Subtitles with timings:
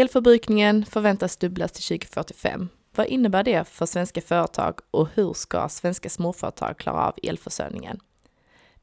[0.00, 2.68] Elförbrukningen förväntas dubblas till 2045.
[2.94, 8.00] Vad innebär det för svenska företag och hur ska svenska småföretag klara av elförsörjningen?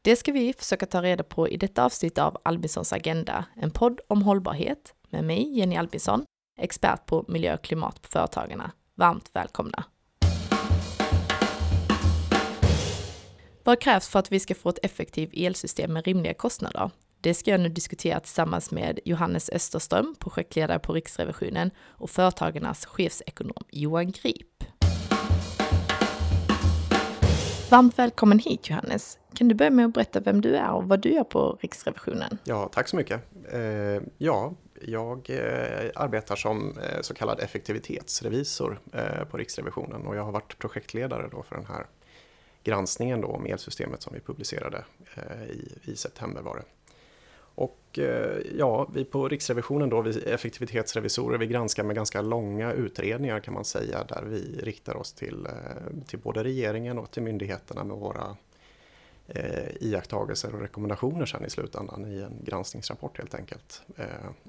[0.01, 3.99] Det ska vi försöka ta reda på i detta avsnitt av Albinsons Agenda, en podd
[4.07, 6.25] om hållbarhet med mig, Jenny Albinsson,
[6.59, 8.71] expert på miljö och klimat på Företagarna.
[8.95, 9.83] Varmt välkomna!
[13.63, 16.91] Vad krävs för att vi ska få ett effektivt elsystem med rimliga kostnader?
[17.25, 23.63] Det ska jag nu diskutera tillsammans med Johannes Österström, projektledare på Riksrevisionen och Företagarnas chefsekonom
[23.71, 24.63] Johan Grip.
[27.71, 29.19] Varmt välkommen hit Johannes.
[29.33, 32.37] Kan du börja med att berätta vem du är och vad du gör på Riksrevisionen?
[32.43, 33.21] Ja, tack så mycket.
[33.51, 38.79] Eh, ja, jag eh, arbetar som eh, så kallad effektivitetsrevisor
[39.31, 41.85] på Riksrevisionen och jag har varit projektledare då för den här
[42.63, 44.83] granskningen då om elsystemet som vi publicerade
[45.49, 46.63] i, i september var det.
[47.55, 53.39] Och eh, ja, vi på Riksrevisionen då, vi effektivitetsrevisorer, vi granskar med ganska långa utredningar
[53.39, 55.51] kan man säga, där vi riktar oss till, eh,
[56.07, 58.37] till både regeringen och till myndigheterna med våra
[59.27, 63.81] eh, iakttagelser och rekommendationer sen i slutändan i en granskningsrapport helt enkelt.
[63.97, 64.05] Eh,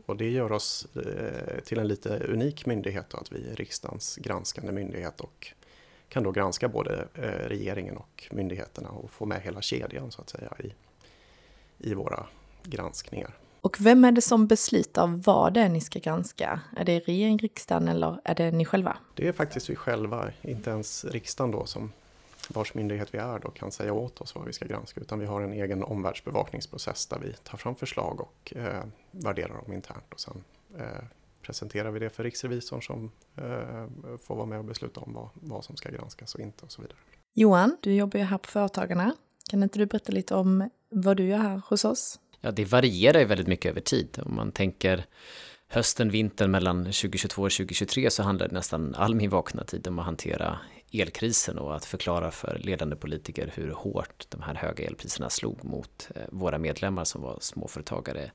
[0.06, 4.16] och det gör oss eh, till en lite unik myndighet då, att vi är riksdagens
[4.16, 5.52] granskande myndighet och
[6.08, 10.28] kan då granska både eh, regeringen och myndigheterna och få med hela kedjan så att
[10.28, 10.72] säga i,
[11.78, 12.26] i våra
[12.66, 13.34] granskningar.
[13.60, 16.60] Och vem är det som beslutar vad det är ni ska granska?
[16.76, 18.96] Är det regering, riksdagen eller är det ni själva?
[19.14, 21.92] Det är faktiskt vi själva, inte ens riksdagen då som
[22.48, 25.26] vars myndighet vi är då kan säga åt oss vad vi ska granska utan vi
[25.26, 30.20] har en egen omvärldsbevakningsprocess där vi tar fram förslag och eh, värderar dem internt och
[30.20, 30.44] sen
[30.78, 31.04] eh,
[31.42, 35.64] presenterar vi det för riksrevisorn som eh, får vara med och besluta om vad, vad
[35.64, 36.98] som ska granskas och inte och så vidare.
[37.34, 39.14] Johan, du jobbar ju här på Företagarna.
[39.50, 42.20] Kan inte du berätta lite om vad du gör här hos oss?
[42.40, 44.18] Ja, det varierar ju väldigt mycket över tid.
[44.24, 45.04] Om man tänker
[45.68, 50.04] hösten, vintern mellan 2022 och 2023 så handlade nästan all min vakna tid om att
[50.04, 50.58] hantera
[50.92, 56.08] elkrisen och att förklara för ledande politiker hur hårt de här höga elpriserna slog mot
[56.14, 58.30] eh, våra medlemmar som var småföretagare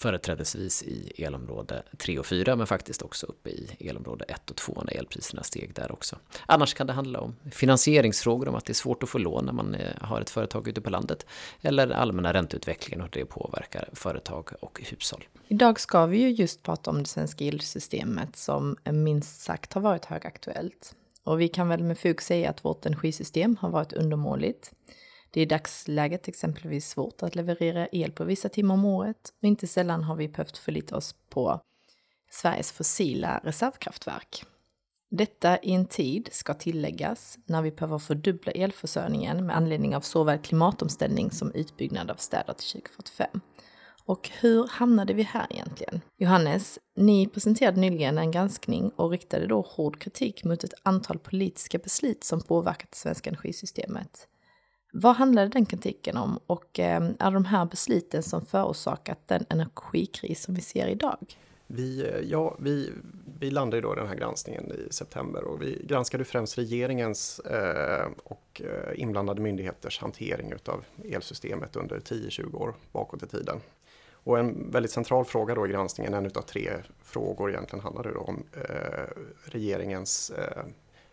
[0.00, 4.82] företrädesvis i elområde 3 och 4 men faktiskt också uppe i elområde 1 och 2
[4.86, 6.16] när elpriserna steg där också.
[6.46, 9.52] Annars kan det handla om finansieringsfrågor, om att det är svårt att få lån när
[9.52, 11.26] man eh, har ett företag ute på landet
[11.60, 15.24] eller allmänna ränteutvecklingen och hur det påverkar företag och hushåll.
[15.48, 20.04] Idag ska vi ju just prata om det svenska elsystemet som minst sagt har varit
[20.04, 20.94] högaktuellt.
[21.24, 24.72] Och vi kan väl med fog säga att vårt energisystem har varit undermåligt.
[25.30, 29.44] Det är i dagsläget exempelvis svårt att leverera el på vissa timmar om året och
[29.44, 31.60] inte sällan har vi behövt förlita oss på
[32.30, 34.44] Sveriges fossila reservkraftverk.
[35.10, 40.38] Detta i en tid, ska tilläggas, när vi behöver fördubbla elförsörjningen med anledning av såväl
[40.38, 43.40] klimatomställning som utbyggnad av städer till 2045.
[44.04, 46.00] Och hur hamnade vi här egentligen?
[46.18, 51.78] Johannes, ni presenterade nyligen en granskning och riktade då hård kritik mot ett antal politiska
[51.78, 54.28] beslut som påverkat det svenska energisystemet.
[54.92, 60.42] Vad handlade den kritiken om och ehm, är de här besluten som förorsakat den energikris
[60.42, 61.18] som vi ser idag?
[61.66, 62.92] Vi, eh, ja, vi,
[63.40, 68.06] vi landade då i den här granskningen i september och vi granskade främst regeringens eh,
[68.24, 73.60] och eh, inblandade myndigheters hantering av elsystemet under 10-20 år bakåt i tiden.
[74.10, 76.70] Och en väldigt central fråga då i granskningen, en av tre
[77.02, 79.04] frågor egentligen handlade då om eh,
[79.44, 80.64] regeringens eh,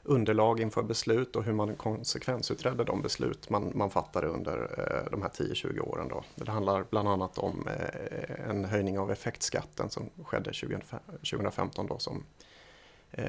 [0.05, 5.21] underlag inför beslut och hur man konsekvensutredde de beslut man, man fattade under eh, de
[5.21, 6.07] här 10-20 åren.
[6.07, 6.23] Då.
[6.35, 12.23] Det handlar bland annat om eh, en höjning av effektskatten som skedde 2015 då, som
[13.11, 13.25] eh,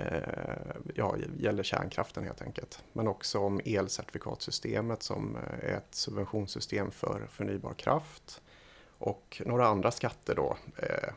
[0.95, 2.83] ja, gäller kärnkraften helt enkelt.
[2.93, 8.43] Men också om elcertifikatsystemet som eh, är ett subventionssystem för förnybar kraft
[8.99, 11.11] och några andra skatter då, eh,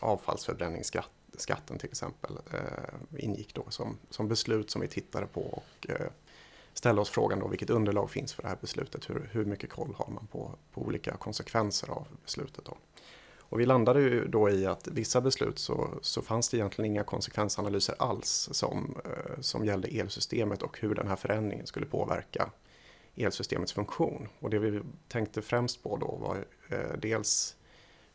[0.00, 1.10] avfallsförbränningsskatt
[1.40, 6.06] skatten till exempel eh, ingick då som, som beslut som vi tittade på och eh,
[6.74, 9.10] ställde oss frågan då vilket underlag finns för det här beslutet.
[9.10, 12.64] Hur, hur mycket koll har man på, på olika konsekvenser av beslutet.
[12.64, 12.76] Då.
[13.50, 17.04] Och vi landade ju då i att vissa beslut så, så fanns det egentligen inga
[17.04, 22.50] konsekvensanalyser alls som, eh, som gällde elsystemet och hur den här förändringen skulle påverka
[23.16, 24.28] elsystemets funktion.
[24.40, 27.56] Och det vi tänkte främst på då var eh, dels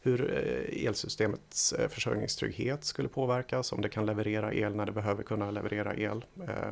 [0.05, 5.23] hur eh, elsystemets eh, försörjningstrygghet skulle påverkas, om det kan leverera el när det behöver
[5.23, 6.25] kunna leverera el.
[6.47, 6.71] Eh,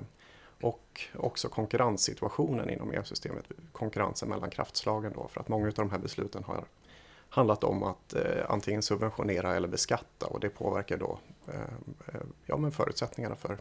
[0.62, 6.00] och också konkurrenssituationen inom elsystemet, konkurrensen mellan kraftslagen då, för att många av de här
[6.00, 6.66] besluten har
[7.30, 8.16] handlat om att
[8.48, 11.20] antingen subventionera eller beskatta och det påverkar då
[12.46, 13.58] ja, men förutsättningarna för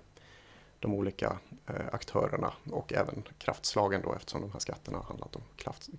[0.78, 1.38] de olika
[1.92, 5.42] aktörerna och även kraftslagen då eftersom de här skatterna har handlat om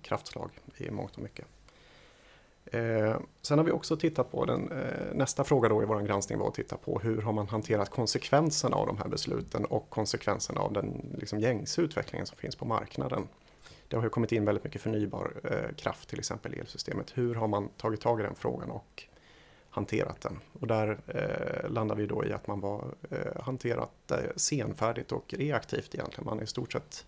[0.02, 1.46] kraftslag i mångt och mycket.
[2.64, 6.38] Eh, sen har vi också tittat på den, eh, nästa fråga då i vår granskning
[6.38, 10.60] var att titta på hur har man hanterat konsekvenserna av de här besluten och konsekvenserna
[10.60, 13.28] av den liksom, gängse utvecklingen som finns på marknaden.
[13.88, 17.12] Det har ju kommit in väldigt mycket förnybar eh, kraft till exempel i elsystemet.
[17.14, 19.04] Hur har man tagit tag i den frågan och
[19.70, 20.38] hanterat den?
[20.60, 25.34] Och där eh, landar vi då i att man var eh, hanterat eh, senfärdigt och
[25.38, 26.24] reaktivt egentligen.
[26.24, 27.06] Man är i stort sett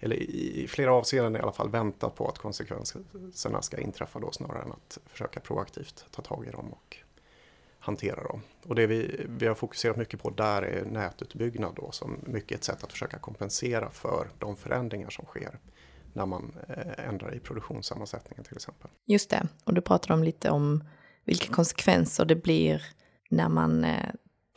[0.00, 4.62] eller i flera avseenden i alla fall väntat på att konsekvenserna ska inträffa då snarare
[4.62, 6.96] än att försöka proaktivt ta tag i dem och
[7.78, 8.42] hantera dem.
[8.66, 12.64] Och det vi, vi har fokuserat mycket på där är nätutbyggnad då som mycket ett
[12.64, 15.58] sätt att försöka kompensera för de förändringar som sker
[16.12, 18.90] när man eh, ändrar i produktionssammansättningen till exempel.
[19.06, 20.84] Just det, och du pratade om lite om
[21.24, 22.82] vilka konsekvenser det blir
[23.30, 24.10] när man eh,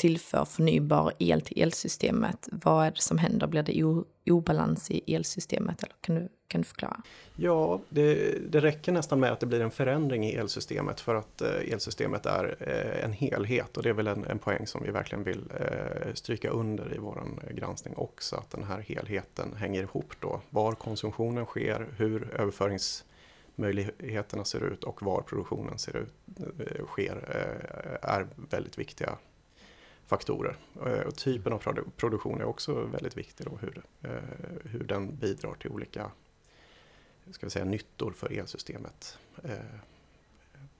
[0.04, 3.48] tillför förnybar el till elsystemet, vad är det som händer?
[3.48, 3.84] Blir det
[4.32, 5.84] obalans i elsystemet?
[5.84, 7.02] Eller kan, du, kan du förklara?
[7.36, 11.42] Ja, det, det räcker nästan med att det blir en förändring i elsystemet för att
[11.42, 14.92] eh, elsystemet är eh, en helhet och det är väl en, en poäng som vi
[14.92, 20.14] verkligen vill eh, stryka under i vår granskning också, att den här helheten hänger ihop
[20.20, 20.42] då.
[20.50, 26.14] Var konsumtionen sker, hur överföringsmöjligheterna ser ut och var produktionen ser ut,
[26.88, 27.16] sker
[28.02, 29.18] är väldigt viktiga
[30.08, 30.56] faktorer.
[30.86, 31.60] Eh, och typen av
[31.98, 34.10] produktion är också väldigt viktig då, hur, eh,
[34.64, 36.12] hur den bidrar till olika
[37.32, 39.18] ska vi säga, nyttor för elsystemet.
[39.44, 39.52] Eh,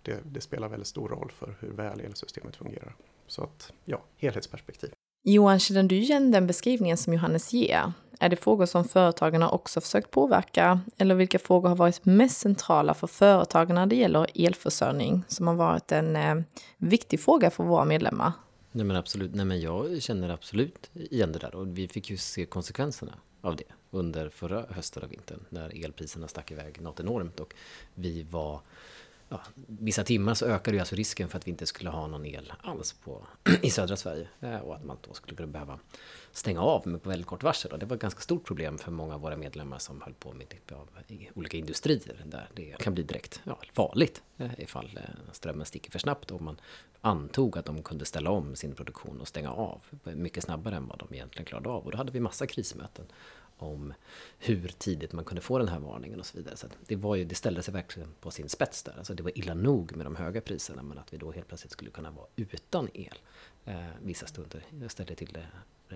[0.02, 2.96] det, det, spelar väldigt stor roll för hur väl elsystemet fungerar.
[3.28, 4.92] Så att, ja, helhetsperspektiv.
[5.24, 7.94] Johan, känner du igen den beskrivningen som Johannes ger?
[8.20, 10.80] Är det frågor som företagarna också försökt påverka?
[10.98, 15.56] Eller vilka frågor har varit mest centrala för företagen när det gäller elförsörjning, som har
[15.56, 16.36] varit en eh,
[16.78, 18.32] viktig fråga för våra medlemmar?
[18.76, 21.56] Nej men absolut, nej men jag känner absolut igen det där.
[21.56, 26.28] Och vi fick ju se konsekvenserna av det under förra hösten och vintern när elpriserna
[26.28, 27.54] stack iväg något enormt och
[27.96, 28.62] vi var
[29.34, 32.26] ja, vissa timmar så ökade ju alltså risken för att vi inte skulle ha någon
[32.26, 33.28] el alls på,
[33.62, 35.80] i södra Sverige eh, och att man då skulle behöva
[36.32, 37.72] stänga av med på väldigt kort varsel.
[37.72, 40.34] Och det var ett ganska stort problem för många av våra medlemmar som höll på
[40.34, 40.90] med typ av
[41.34, 46.00] olika industrier där det kan bli direkt ja, farligt eh, ifall eh, strömmen sticker för
[46.00, 46.58] snabbt och man
[47.02, 51.00] antog att de kunde ställa om sin produktion och stänga av mycket snabbare än vad
[51.00, 51.86] de egentligen klarade av.
[51.86, 53.06] Och då hade vi massa krismöten
[53.64, 53.94] om
[54.38, 56.58] hur tidigt man kunde få den här varningen och så vidare.
[56.58, 58.94] Så det, var ju, det ställde sig verkligen på sin spets där.
[58.98, 61.72] Alltså det var illa nog med de höga priserna men att vi då helt plötsligt
[61.72, 63.20] skulle kunna vara utan el
[63.66, 65.48] eh, vissa stunder eh, ställde till det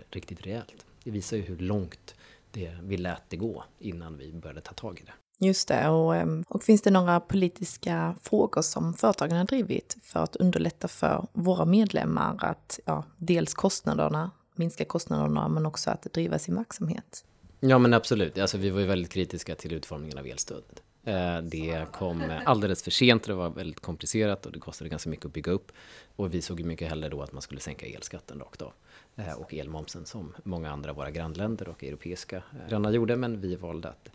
[0.09, 0.85] riktigt rejält.
[1.03, 2.15] Det visar ju hur långt
[2.51, 5.13] det, vi lät det gå innan vi började ta tag i det.
[5.39, 10.19] Just det, och, ehm, och finns det några politiska frågor som företagen har drivit för
[10.19, 16.39] att underlätta för våra medlemmar att ja, dels kostnaderna, minska kostnaderna, men också att driva
[16.39, 17.25] sin verksamhet?
[17.59, 20.83] Ja men absolut, alltså, vi var ju väldigt kritiska till utformningen av elstödet.
[21.04, 25.25] Eh, det kom alldeles för sent, det var väldigt komplicerat och det kostade ganska mycket
[25.25, 25.71] att bygga upp.
[26.15, 28.74] Och vi såg ju mycket hellre då att man skulle sänka elskatten rakt av.
[29.15, 33.15] Eh, och elmomsen som många andra våra grannländer och europeiska eh, grannar gjorde.
[33.15, 34.09] Men vi valde att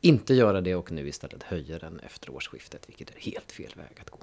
[0.00, 4.00] inte göra det och nu istället höja den efter årsskiftet, vilket är helt fel väg
[4.00, 4.18] att gå.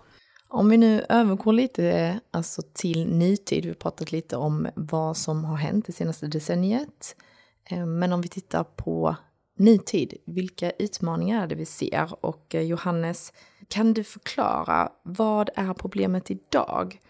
[0.48, 5.46] Om vi nu övergår lite alltså, till nutid, vi har pratat lite om vad som
[5.46, 7.16] har hänt det senaste decenniet.
[7.70, 9.16] Eh, men om vi tittar på
[9.58, 12.26] nutid, vilka utmaningar är det vi ser?
[12.26, 13.34] Och eh, Johannes,
[13.68, 17.02] kan du förklara vad är problemet idag?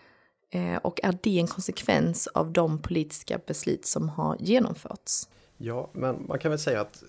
[0.50, 5.30] Eh, och är det en konsekvens av de politiska beslut som har genomförts?
[5.58, 7.04] Ja, men man kan väl säga att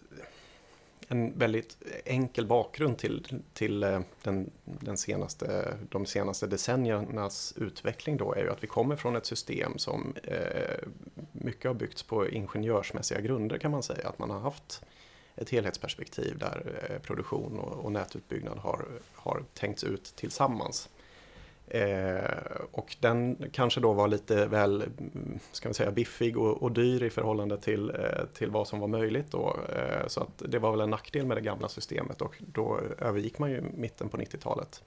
[1.09, 8.35] en väldigt enkel bakgrund till, till eh, den, den senaste, de senaste decenniernas utveckling då
[8.35, 10.89] är ju att vi kommer från ett system som eh,
[11.33, 14.09] mycket har byggts på ingenjörsmässiga grunder kan man säga.
[14.09, 14.83] Att man har haft
[15.37, 20.89] ett helhetsperspektiv där eh, produktion och, och nätutbyggnad har, har tänkts ut tillsammans.
[21.71, 22.31] Eh,
[22.73, 27.03] och den kanske då var lite väl mm, ska man säga, biffig och, och dyr
[27.03, 29.31] i förhållande till, eh, till vad som var möjligt.
[29.31, 29.57] Då.
[29.77, 33.39] Eh, så att det var väl en nackdel med det gamla systemet och då övergick
[33.39, 34.83] man ju mitten på 90-talet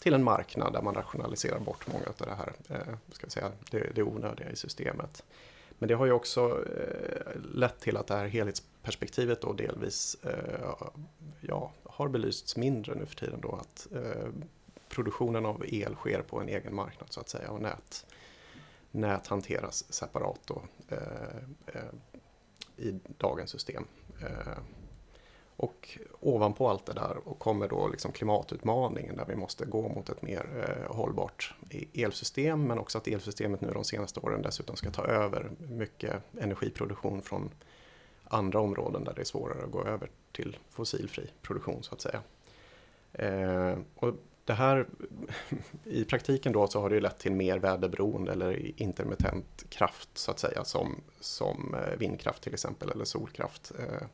[0.00, 3.52] till en marknad där man rationaliserar bort många av det här, eh, ska vi säga,
[3.70, 5.24] det, det onödiga i systemet.
[5.78, 10.70] Men det har ju också eh, lett till att det här helhetsperspektivet då delvis eh,
[11.40, 14.28] ja, har belysts mindre nu för tiden då att eh,
[14.90, 18.06] produktionen av el sker på en egen marknad så att säga och nät,
[18.90, 21.82] nät hanteras separat då, eh, eh,
[22.76, 23.84] i dagens system.
[24.20, 24.58] Eh,
[25.56, 30.08] och ovanpå allt det där och kommer då liksom klimatutmaningen där vi måste gå mot
[30.08, 34.76] ett mer eh, hållbart e-, elsystem men också att elsystemet nu de senaste åren dessutom
[34.76, 37.50] ska ta över mycket energiproduktion från
[38.24, 42.22] andra områden där det är svårare att gå över till fossilfri produktion så att säga.
[43.12, 44.86] Eh, och det här
[45.84, 50.30] i praktiken då så har det ju lett till mer väderberoende eller intermittent kraft så
[50.30, 53.72] att säga som, som eh, vindkraft till exempel eller solkraft.
[53.78, 54.06] Eh,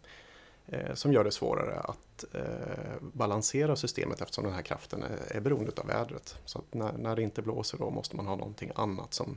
[0.67, 5.41] eh, som gör det svårare att eh, balansera systemet eftersom den här kraften är, är
[5.41, 6.39] beroende av vädret.
[6.45, 9.37] Så att när, när det inte blåser då måste man ha någonting annat som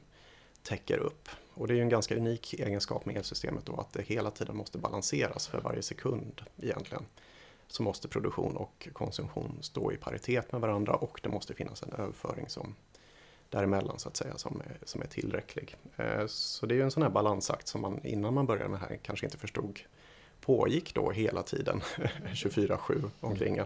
[0.63, 1.29] täcker upp.
[1.53, 4.55] Och det är ju en ganska unik egenskap med elsystemet då att det hela tiden
[4.55, 7.05] måste balanseras för varje sekund egentligen
[7.71, 11.93] så måste produktion och konsumtion stå i paritet med varandra och det måste finnas en
[11.93, 12.75] överföring som
[13.49, 15.75] däremellan så att säga som är, som är tillräcklig.
[15.97, 18.79] Eh, så det är ju en sån här balansakt som man innan man började med
[18.79, 19.79] det här kanske inte förstod
[20.41, 21.81] pågick då hela tiden
[22.33, 23.57] 24-7 omkring.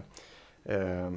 [0.64, 1.12] Eh,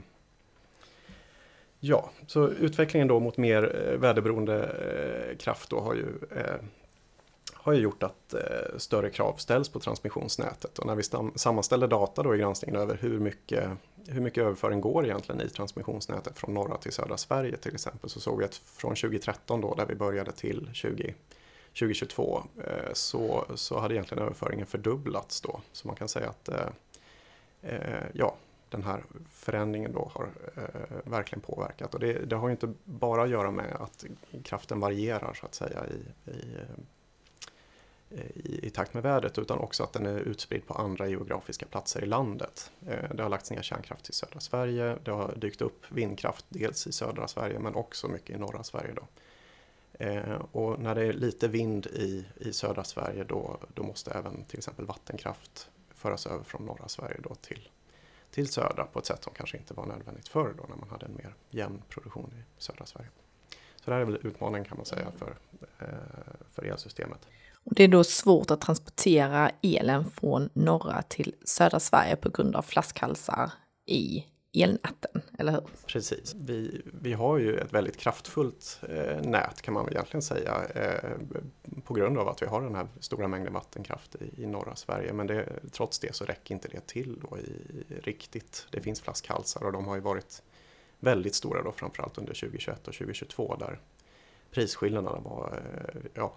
[1.79, 6.06] ja, så utvecklingen då mot mer eh, väderberoende kraft då har ju
[7.68, 10.80] har ju gjort att eh, större krav ställs på transmissionsnätet.
[10.80, 11.04] Och när vi
[11.36, 13.70] sammanställer data då i granskningen över hur mycket,
[14.08, 18.20] hur mycket överföring går egentligen i transmissionsnätet från norra till södra Sverige till exempel så
[18.20, 21.14] såg vi att från 2013 då där vi började till 20,
[21.68, 25.62] 2022 eh, så, så hade egentligen överföringen fördubblats då.
[25.72, 26.68] Så man kan säga att eh,
[27.62, 28.36] eh ja,
[28.70, 31.94] den här förändringen då har eh, verkligen påverkat.
[31.94, 34.06] Och det, det, har ju inte bara att göra med att
[34.44, 36.58] kraften varierar så att säga i, i
[38.12, 41.66] Eh, i, i, takt med vädret utan också att den är utspridd på andra geografiska
[41.66, 42.72] platser i landet.
[42.88, 46.88] Eh, det har lagts ner kärnkraft i södra Sverige, det har dykt upp vindkraft dels
[46.88, 48.94] i södra Sverige men också mycket i norra Sverige.
[48.94, 49.08] Då.
[50.06, 54.44] Eh, och när det är lite vind i, i södra Sverige då, då måste även
[54.44, 57.70] till exempel vattenkraft föras över från norra Sverige då till,
[58.32, 61.06] till södra på ett sätt som kanske inte var nödvändigt förr då när man hade
[61.06, 63.10] en mer jämn produktion i södra Sverige.
[63.76, 65.36] Så det här är väl utmaningen kan man säga för,
[66.52, 67.28] för elsystemet.
[67.68, 72.56] Och det är då svårt att transportera elen från norra till södra Sverige på grund
[72.56, 73.52] av flaskhalsar
[73.86, 75.62] i elnäten, eller hur?
[75.86, 76.36] Precis.
[76.36, 81.12] Vi, vi har ju ett väldigt kraftfullt eh, nät kan man väl egentligen säga eh,
[81.84, 85.14] på grund av att vi har den här stora mängden vattenkraft i, i norra Sverige.
[85.14, 88.68] Men det, trots det så räcker inte det till då i, riktigt.
[88.72, 90.44] Det finns flaskhalsar och de har ju varit
[91.00, 93.80] väldigt stora då framförallt under 2021 och 2022 där
[94.52, 96.34] prisskillnaderna var eh, ja,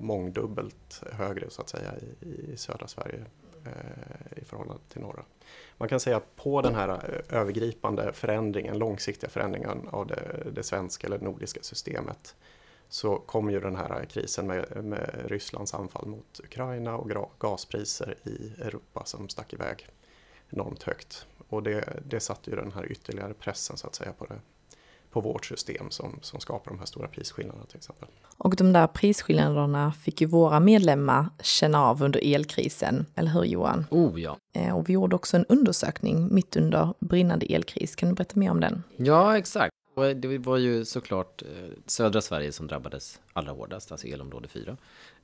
[0.00, 3.24] mångdubbelt högre så att säga i, i södra Sverige
[3.64, 5.24] eh, i förhållande till norra.
[5.78, 10.62] Man kan säga att på den här eh, övergripande förändringen, långsiktiga förändringen av det, det
[10.62, 12.36] svenska eller nordiska systemet
[12.88, 18.62] så kom ju den här krisen med, med Rysslands anfall mot Ukraina och gaspriser i
[18.62, 19.88] Europa som stack iväg
[20.50, 21.26] enormt högt.
[21.48, 24.40] Och det, det satte ju den här ytterligare pressen så att säga på det
[25.14, 28.08] på vårt system som, som skapar de här stora prisskillnaderna till exempel.
[28.36, 33.86] Och de där prisskillnaderna fick ju våra medlemmar känna av under elkrisen, eller hur Johan?
[33.90, 34.36] Oh ja.
[34.56, 37.96] Eh, och vi gjorde också en undersökning mitt under brinnande elkris.
[37.96, 38.82] Kan du berätta mer om den?
[38.96, 39.74] Ja, exakt.
[40.16, 41.48] Det var ju såklart eh,
[41.86, 44.76] södra Sverige som drabbades allra hårdast, alltså elområde 4.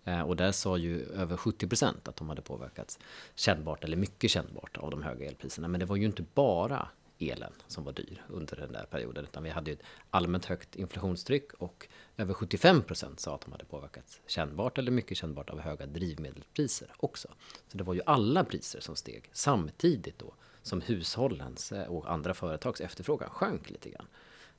[0.05, 2.99] Eh, och där sa ju över 70 procent att de hade påverkats
[3.35, 5.69] kännbart eller mycket kännbart av de höga elpriserna.
[5.69, 6.89] Men det var ju inte bara
[7.21, 9.25] elen som var dyr under den där perioden.
[9.25, 13.53] Utan vi hade ju ett allmänt högt inflationstryck och över 75 procent sa att de
[13.53, 17.29] hade påverkats kännbart eller mycket kännbart av höga drivmedelspriser också.
[17.69, 22.35] Så det var ju alla priser som steg samtidigt då som hushållens eh, och andra
[22.35, 24.07] företags efterfrågan sjönk lite grann.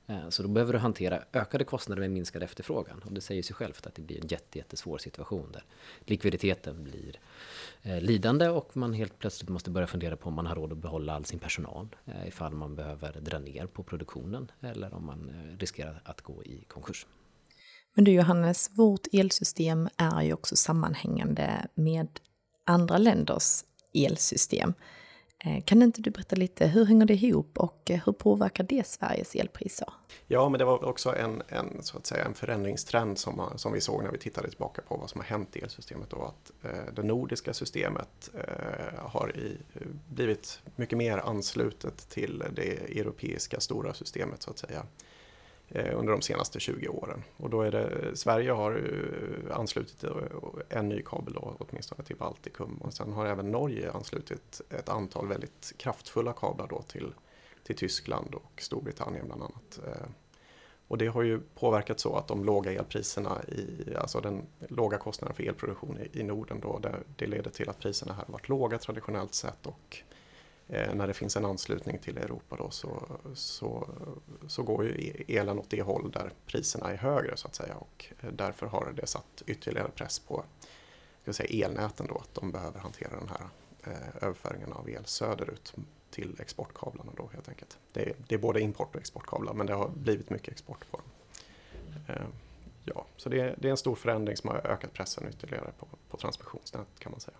[0.06, 3.02] Eh, så då behöver du hantera ökade kostnader med minskad efterfrågan.
[3.04, 5.64] Och det säger sig självt att det blir en jätte, jättesvår situation där
[6.00, 7.20] likviditeten blir
[7.82, 10.78] eh, lidande och man helt plötsligt måste börja fundera på om man har råd att
[10.78, 11.88] behålla all sin personal.
[12.04, 16.64] Eh, ifall man behöver dra ner på produktionen eller om man riskerar att gå i
[16.68, 17.06] konkurs.
[17.94, 22.08] Men du Johannes, vårt elsystem är ju också sammanhängande med
[22.66, 24.74] andra länders elsystem.
[25.44, 28.86] Eh, kan inte du berätta lite, hur hänger det ihop och eh, hur påverkar det
[28.86, 29.88] Sveriges elpriser?
[30.26, 33.72] Ja, men det var också en, en, så att säga, en förändringstrend som, eh, som
[33.72, 36.10] vi såg när vi tittade tillbaka på vad som har hänt i elsystemet.
[36.10, 39.56] Då, att eh, det nordiska systemet eh, har i,
[40.08, 44.86] blivit mycket mer anslutet till det europeiska stora systemet så att säga.
[45.74, 47.22] Eh, under de senaste 20 åren.
[47.36, 50.04] Och då är det, eh, Sverige har eh, anslutit
[50.68, 55.28] en ny kabel då, åtminstone till Baltikum och sen har även Norge anslutit ett antal
[55.28, 57.14] väldigt kraftfulla kablar då till,
[57.62, 59.80] till Tyskland och Storbritannien bland annat.
[60.88, 65.36] Och det har ju påverkat så att de låga elpriserna, i, alltså den låga kostnaden
[65.36, 68.48] för elproduktion i, i Norden då, det, det leder till att priserna här har varit
[68.48, 70.02] låga traditionellt sett och
[70.68, 73.02] Eh, när det finns en anslutning till Europa då så,
[73.34, 73.88] så,
[74.48, 77.74] så går ju e- elen åt det håll där priserna är högre så att säga
[77.74, 80.44] och eh, därför har det satt ytterligare press på
[81.22, 83.48] ska säga, elnäten då att de behöver hantera den här
[83.84, 85.74] eh, överföringen av el söderut
[86.10, 87.78] till exportkablarna då helt enkelt.
[87.92, 90.96] Det är, det är både import och exportkablar men det har blivit mycket export på
[90.96, 91.06] dem.
[92.08, 92.26] Eh,
[92.84, 95.86] ja, så det är, det är en stor förändring som har ökat pressen ytterligare på,
[96.10, 97.36] på transmissionsnät kan man säga.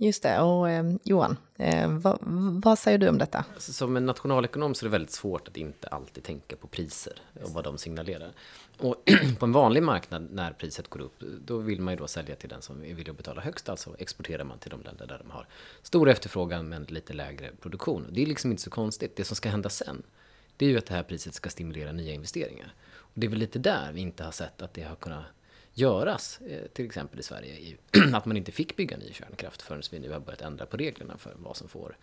[0.00, 2.18] Just det, och eh, Johan, eh, vad,
[2.64, 3.44] vad, säger du om detta?
[3.54, 7.12] Alltså, som en nationalekonom så är det väldigt svårt att inte alltid tänka på priser
[7.42, 8.32] och vad de signalerar.
[8.78, 8.96] Och
[9.38, 12.48] på en vanlig marknad när priset går upp, då vill man ju då sälja till
[12.48, 15.30] den som är villig att betala högst, alltså exporterar man till de länder där de
[15.30, 15.46] har
[15.82, 18.06] stor efterfrågan men lite lägre produktion.
[18.12, 19.16] Det är liksom inte så konstigt.
[19.16, 20.02] Det som ska hända sen,
[20.56, 22.74] det är ju att det här priset ska stimulera nya investeringar.
[22.96, 25.24] Och det är väl lite där vi inte har sett att det har kunnat
[25.80, 27.76] göras, eh, till exempel i Sverige,
[28.14, 31.18] att man inte fick bygga ny kärnkraft förrän vi nu har börjat ändra på reglerna
[31.18, 31.96] för vad som får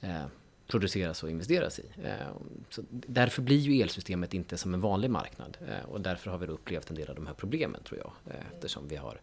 [0.00, 0.26] eh,
[0.66, 1.84] produceras och investeras i.
[2.04, 2.26] Eh,
[2.70, 6.46] så därför blir ju elsystemet inte som en vanlig marknad eh, och därför har vi
[6.46, 8.12] upplevt en del av de här problemen tror jag,
[8.54, 9.20] eftersom vi har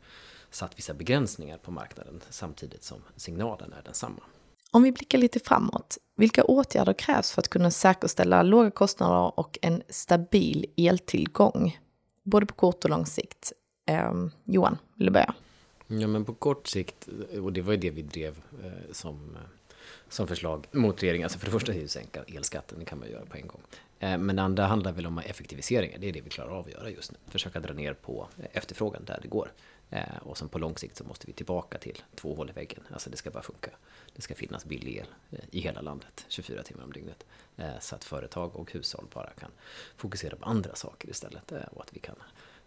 [0.49, 4.23] satt vissa begränsningar på marknaden samtidigt som signalen är densamma.
[4.73, 9.57] Om vi blickar lite framåt, vilka åtgärder krävs för att kunna säkerställa låga kostnader och
[9.61, 11.79] en stabil eltillgång?
[12.23, 13.53] Både på kort och lång sikt.
[13.91, 15.33] Eh, Johan, vill du börja?
[15.87, 17.09] Ja, men på kort sikt,
[17.41, 19.41] och det var ju det vi drev eh, som, eh,
[20.09, 21.25] som förslag mot regeringen.
[21.25, 23.47] Alltså för det första är det att sänka elskatten, det kan man göra på en
[23.47, 23.61] gång.
[23.99, 26.71] Eh, men det andra handlar väl om effektiviseringar, det är det vi klarar av att
[26.71, 27.17] göra just nu.
[27.27, 29.51] Försöka dra ner på eh, efterfrågan där det går.
[29.89, 32.83] Eh, och sen på lång sikt så måste vi tillbaka till två hål i väggen.
[32.91, 33.71] Alltså det ska bara funka.
[34.15, 37.25] Det ska finnas billig el eh, i hela landet 24 timmar om dygnet.
[37.57, 39.51] Eh, så att företag och hushåll bara kan
[39.95, 41.51] fokusera på andra saker istället.
[41.51, 42.15] Eh, och att vi kan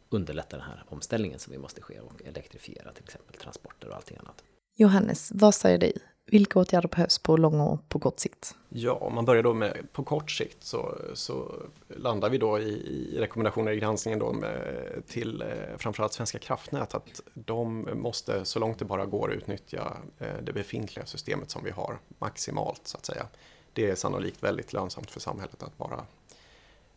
[0.08, 4.16] underlätta den här omställningen som vi måste ske och elektrifiera till exempel transporter och allting
[4.20, 4.44] annat.
[4.76, 5.92] Johannes, vad säger du?
[6.26, 8.54] Vilka åtgärder behövs på lång och på kort sikt?
[8.68, 11.54] Ja, om man börjar då med på kort sikt så, så
[11.88, 12.70] landar vi då i,
[13.14, 18.58] i rekommendationer i granskningen då med, till eh, framförallt Svenska kraftnät att de måste så
[18.58, 23.06] långt det bara går utnyttja eh, det befintliga systemet som vi har maximalt så att
[23.06, 23.26] säga.
[23.72, 26.06] Det är sannolikt väldigt lönsamt för samhället att bara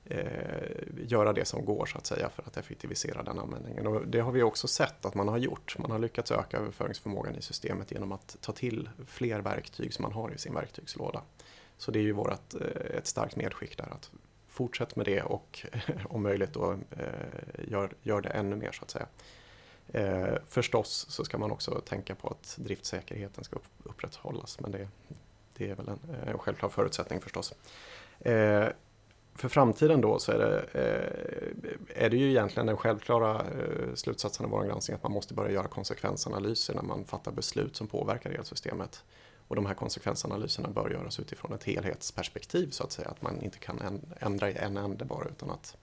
[0.09, 3.87] Eh, göra det som går så att säga för att effektivisera den användningen.
[3.87, 5.77] Och det har vi också sett att man har gjort.
[5.77, 10.11] Man har lyckats öka överföringsförmågan i systemet genom att ta till fler verktyg som man
[10.11, 11.21] har i sin verktygslåda.
[11.77, 14.11] Så det är ju vårt, eh, ett starkt medskick där att
[14.47, 15.65] fortsätt med det och
[16.05, 19.07] om möjligt då eh, gör, gör det ännu mer så att säga.
[19.87, 24.87] Eh, förstås så ska man också tänka på att driftsäkerheten ska upprätthållas men det,
[25.57, 27.53] det är väl en, en självklar förutsättning förstås.
[28.19, 28.67] Eh,
[29.37, 34.45] för framtiden då så är det, eh, är det ju egentligen den självklara eh, slutsatsen
[34.45, 38.29] av vår granskning att man måste börja göra konsekvensanalyser när man fattar beslut som påverkar
[38.29, 39.03] elsystemet.
[39.47, 43.57] Och de här konsekvensanalyserna bör göras utifrån ett helhetsperspektiv så att säga, att man inte
[43.57, 45.77] kan ändra i en ände bara utan att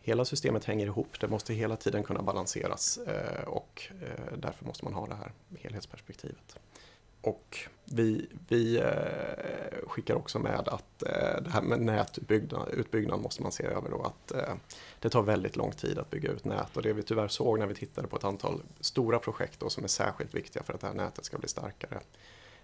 [0.00, 4.84] hela systemet hänger ihop, det måste hela tiden kunna balanseras eh, och eh, därför måste
[4.84, 6.58] man ha det här helhetsperspektivet.
[7.26, 13.52] Och vi, vi eh, skickar också med att eh, det här med nätutbyggnad måste man
[13.52, 14.54] se över då att eh,
[15.00, 17.66] det tar väldigt lång tid att bygga ut nät och det vi tyvärr såg när
[17.66, 20.86] vi tittade på ett antal stora projekt då, som är särskilt viktiga för att det
[20.86, 22.00] här nätet ska bli starkare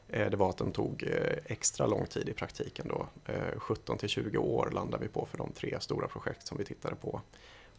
[0.09, 3.07] eh, det var att den tog eh, extra lång tid i praktiken då.
[3.33, 6.65] Eh, 17 till 20 år landar vi på för de tre stora projekt som vi
[6.65, 7.21] tittade på.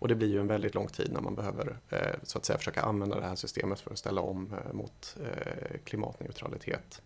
[0.04, 2.58] Och det blir ju en väldigt lång tid när man behöver eh, så att säga
[2.58, 7.02] försöka använda det här systemet för att ställa om eh, mot eh, klimatneutralitet.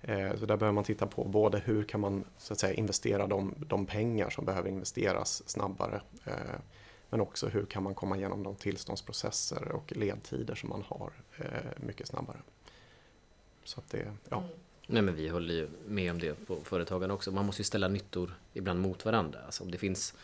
[0.00, 3.26] Eh, så där behöver man titta på både hur kan man så att säga investera
[3.26, 6.32] de, de pengar som behöver investeras snabbare eh,
[7.10, 11.46] men också hur kan man komma igenom de tillståndsprocesser och ledtider som man har eh,
[11.76, 12.38] mycket snabbare.
[13.64, 14.36] Så att det, ja.
[14.36, 14.50] Mm.
[14.86, 17.32] Nej men vi håller ju med om det på företagen också.
[17.32, 19.38] Man måste ju ställa nyttor ibland mot varandra.
[19.46, 20.14] Alltså om det finns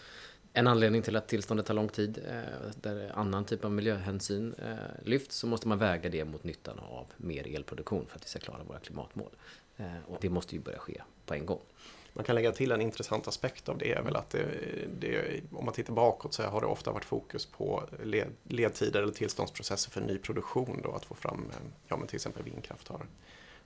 [0.52, 4.74] en anledning till att tillståndet tar lång tid, eh, där annan typ av miljöhänsyn eh,
[5.04, 8.38] lyfts, så måste man väga det mot nyttan av mer elproduktion för att vi ska
[8.38, 9.30] klara våra klimatmål.
[9.76, 11.60] Eh, och det måste ju börja ske på en gång.
[12.12, 14.46] Man kan lägga till en intressant aspekt av det är väl att det,
[14.98, 19.12] det, om man tittar bakåt så har det ofta varit fokus på led, ledtider eller
[19.12, 21.52] tillståndsprocesser för ny produktion då, att få fram,
[21.88, 23.06] ja men till exempel vindkraft har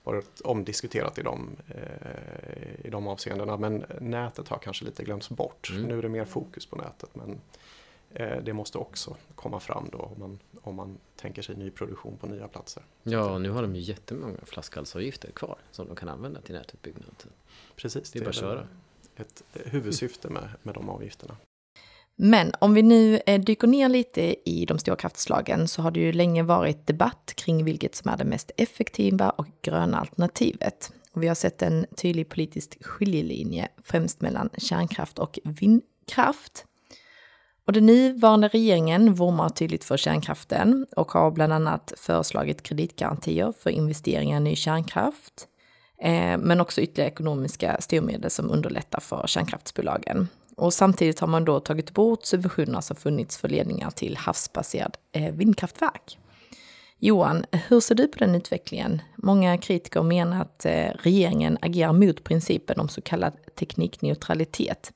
[0.05, 3.57] varit omdiskuterat i de, eh, i de avseendena.
[3.57, 5.69] Men nätet har kanske lite glömts bort.
[5.71, 5.83] Mm.
[5.83, 7.41] Nu är det mer fokus på nätet men
[8.13, 12.17] eh, det måste också komma fram då om man, om man tänker sig ny produktion
[12.17, 12.83] på nya platser.
[13.03, 17.23] Ja, nu har de ju jättemånga flaskhalsavgifter kvar som de kan använda till nätutbyggnad.
[17.75, 18.67] Precis, det är bara att köra.
[19.15, 21.37] Ett huvudsyfte med, med de avgifterna.
[22.15, 25.99] Men om vi nu eh, dyker ner lite i de stora kraftslagen så har det
[25.99, 30.91] ju länge varit debatt kring vilket som är det mest effektiva och gröna alternativet.
[31.11, 36.65] Och vi har sett en tydlig politisk skiljelinje främst mellan kärnkraft och vindkraft.
[37.67, 43.69] Och den nuvarande regeringen vurmar tydligt för kärnkraften och har bland annat föreslagit kreditgarantier för
[43.69, 45.47] investeringar i ny kärnkraft.
[46.01, 50.27] Eh, men också ytterligare ekonomiska styrmedel som underlättar för kärnkraftsbolagen.
[50.55, 55.33] Och samtidigt har man då tagit bort subventioner som funnits för ledningar till havsbaserad eh,
[55.33, 56.17] vindkraftverk.
[56.99, 59.01] Johan, hur ser du på den utvecklingen?
[59.15, 64.93] Många kritiker menar att eh, regeringen agerar mot principen om så kallad teknikneutralitet.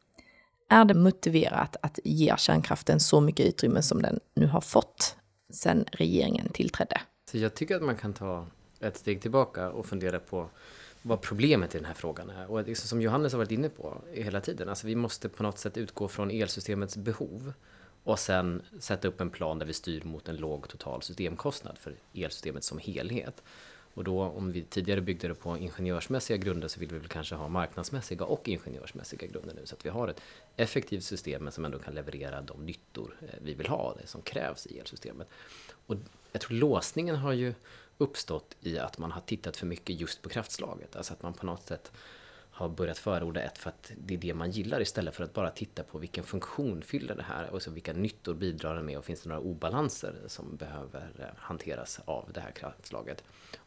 [0.69, 5.15] Är det motiverat att ge kärnkraften så mycket utrymme som den nu har fått
[5.53, 7.01] sedan regeringen tillträdde?
[7.31, 8.47] Så jag tycker att man kan ta
[8.79, 10.49] ett steg tillbaka och fundera på
[11.01, 12.51] vad problemet i den här frågan är.
[12.51, 15.57] Och liksom som Johannes har varit inne på hela tiden, alltså vi måste på något
[15.57, 17.53] sätt utgå från elsystemets behov
[18.03, 21.93] och sen sätta upp en plan där vi styr mot en låg total systemkostnad för
[22.13, 23.43] elsystemet som helhet.
[23.93, 27.35] Och då om vi tidigare byggde det på ingenjörsmässiga grunder så vill vi väl kanske
[27.35, 30.21] ha marknadsmässiga och ingenjörsmässiga grunder nu så att vi har ett
[30.55, 34.21] effektivt system men som ändå kan leverera de nyttor eh, vi vill ha, det som
[34.21, 35.27] krävs i elsystemet.
[35.87, 35.95] Och
[36.31, 37.53] jag tror låsningen har ju
[37.99, 40.95] uppstått i att man har tittat för mycket just på kraftslaget.
[40.95, 41.91] Alltså att man på något sätt
[42.51, 45.49] har börjat förorda ett för att det är det man gillar istället för att bara
[45.49, 49.05] titta på vilken funktion fyller det här och så vilka nyttor bidrar det med och
[49.05, 53.23] finns det några obalanser som behöver eh, hanteras av det här kraftslaget.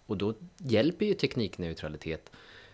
[0.06, 2.30] Och då hjälper ju teknikneutralitet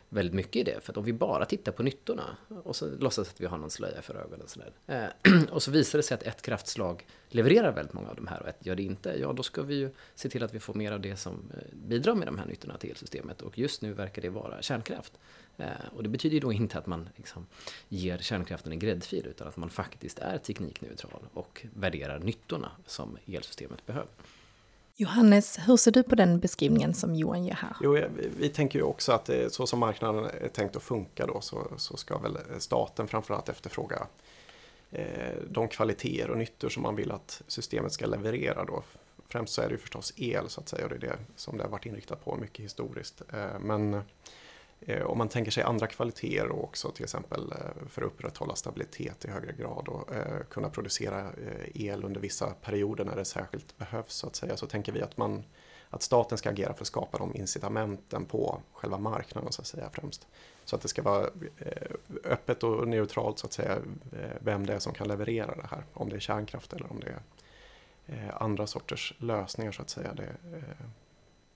[0.09, 0.81] väldigt mycket i det.
[0.81, 3.71] För att om vi bara tittar på nyttorna och så låtsas att vi har någon
[3.71, 4.73] slöja för ögonen sådär.
[4.87, 8.43] Eh, och så visar det sig att ett kraftslag levererar väldigt många av de här
[8.43, 9.17] och ett gör det inte.
[9.21, 11.63] Ja, då ska vi ju se till att vi får mer av det som eh,
[11.73, 13.43] bidrar med de här nyttorna till elsystemet.
[13.43, 15.13] Och just nu verkar det vara kärnkraft.
[15.57, 15.67] Eh,
[15.97, 17.47] och det betyder ju då inte att man liksom
[17.89, 23.87] ger kärnkraften en gräddfil utan att man faktiskt är teknikneutral och värderar nyttorna som elsystemet
[23.87, 24.09] behöver.
[25.01, 27.77] Johannes, hur ser du på den beskrivningen som Johan ger här?
[27.81, 27.99] Jo,
[28.39, 31.67] vi, tänker ju också att eh, så som marknaden är tänkt att funka då så,
[31.77, 34.07] så ska väl staten framförallt efterfråga
[34.91, 38.83] eh, de kvaliteter och nyttor som man vill att systemet ska leverera då.
[39.29, 41.57] Främst så är det ju förstås el så att säga och det är det som
[41.57, 43.23] det har varit inriktat på mycket historiskt.
[43.33, 44.03] Eh, men
[44.81, 48.55] Eh, om man tänker sig andra kvaliteter och också till exempel eh, för att upprätthålla
[48.55, 51.33] stabilitet i högre grad och eh, kunna producera
[51.75, 55.17] el under vissa perioder när det särskilt behövs så att säga så tänker vi att,
[55.17, 55.45] man,
[55.91, 59.91] att staten ska agera för att skapa de incitamenten på själva marknaden så att säga
[59.93, 60.27] främst.
[60.65, 61.31] Så att det ska vara
[62.25, 63.79] öppet och neutralt så att säga
[64.41, 65.85] vem det är som kan leverera det här.
[65.93, 67.15] Om det är kärnkraft eller om det
[68.07, 70.15] är andra sorters lösningar så att säga.
[70.15, 70.37] Det,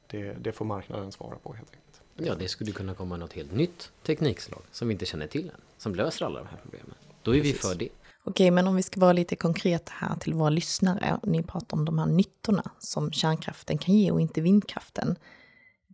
[0.07, 2.02] det, det får marknaden svara på helt enkelt.
[2.16, 5.61] Ja, det skulle kunna komma något helt nytt teknikslag som vi inte känner till än,
[5.79, 6.94] som löser alla de här problemen.
[7.22, 7.55] Då är Precis.
[7.55, 7.88] vi för det.
[8.25, 11.20] Okej, men om vi ska vara lite konkreta här till våra lyssnare.
[11.22, 15.16] Ni pratar om de här nyttorna som kärnkraften kan ge och inte vindkraften.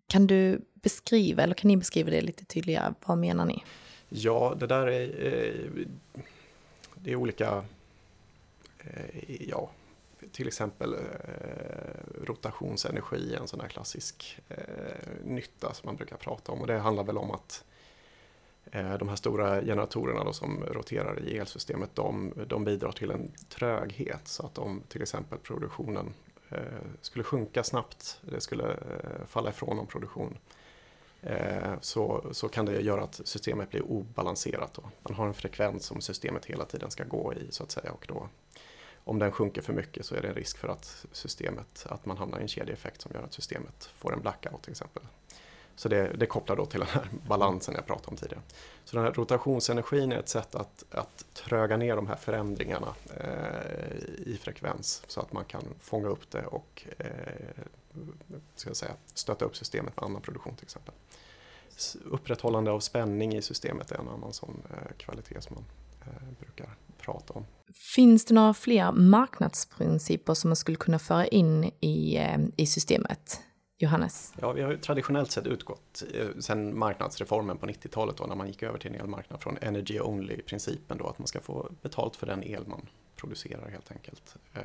[0.07, 2.94] Kan du beskriva, eller kan ni beskriva det lite tydligare?
[3.07, 3.64] Vad menar ni?
[4.09, 5.87] Ja, det där är, eh,
[6.94, 7.64] det är olika,
[8.78, 9.70] eh, ja,
[10.33, 11.00] till exempel eh,
[12.24, 14.57] rotationsenergi, en sån här klassisk eh,
[15.24, 16.61] nytta som man brukar prata om.
[16.61, 17.64] Och det handlar väl om att
[18.72, 23.33] eh, de här stora generatorerna då som roterar i elsystemet, de, de bidrar till en
[23.48, 26.14] tröghet så att om till exempel produktionen
[26.50, 26.61] eh,
[27.00, 30.38] skulle sjunka snabbt, det skulle eh, falla ifrån någon produktion,
[31.22, 34.74] eh, så, så kan det göra att systemet blir obalanserat.
[34.74, 34.83] Då.
[35.02, 38.04] Man har en frekvens som systemet hela tiden ska gå i så att säga och
[38.09, 38.28] då
[39.09, 42.16] om den sjunker för mycket så är det en risk för att systemet, att man
[42.16, 45.03] hamnar i en kedjeeffekt som gör att systemet får en blackout till exempel.
[45.77, 48.42] Så det, det kopplar då till den här balansen jag pratade om tidigare.
[48.85, 53.97] Så den här rotationsenergin är ett sätt att, att tröga ner de här förändringarna eh,
[54.27, 57.07] i frekvens så att man kan fånga upp det och eh,
[58.55, 60.94] ska jag säga, stötta upp systemet med annan produktion till exempel.
[62.05, 65.64] Upprätthållande av spänning i systemet är en annan sån eh, kvalitet som man
[66.38, 67.44] brukar prata om.
[67.94, 73.40] Finns det några fler marknadsprinciper som man skulle kunna föra in i, eh, i systemet?
[73.81, 74.33] Johannes?
[74.40, 78.47] Ja, vi har ju traditionellt sett utgått eh, sen marknadsreformen på 90-talet då när man
[78.47, 82.27] gick över till en elmarknad från energy only-principen då att man ska få betalt för
[82.27, 84.37] den el man producerar helt enkelt.
[84.55, 84.62] Eh,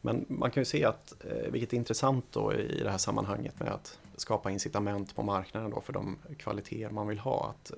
[0.00, 1.14] men man kan ju se att,
[1.48, 5.80] vilket är intressant då i det här sammanhanget med att skapa incitament på marknaden då
[5.80, 7.54] för de kvaliteter man vill ha.
[7.54, 7.72] Att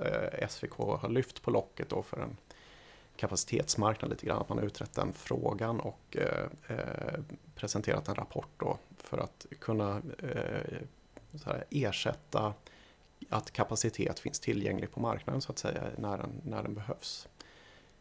[0.50, 2.36] SVK har lyft på locket då för en
[3.18, 4.40] kapacitetsmarknad lite grann.
[4.40, 7.20] Att man har utrett den frågan och eh, eh
[7.54, 10.78] presenterat en rapport då för att kunna eh,
[11.44, 12.54] här, ersätta
[13.28, 17.28] att kapacitet finns tillgänglig på marknaden så att säga när den, när den behövs.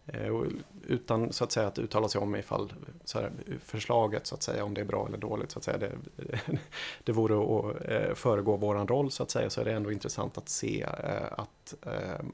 [0.08, 0.42] Eh,
[0.88, 2.74] utan så att säga att uttala sig om ifall
[3.06, 3.32] så här,
[3.64, 5.92] förslaget så att säga om det är bra eller dåligt så att säga det,
[7.04, 10.38] det vore att eh, föregå våran roll så att säga så är det ändå intressant
[10.38, 11.74] att se eh, att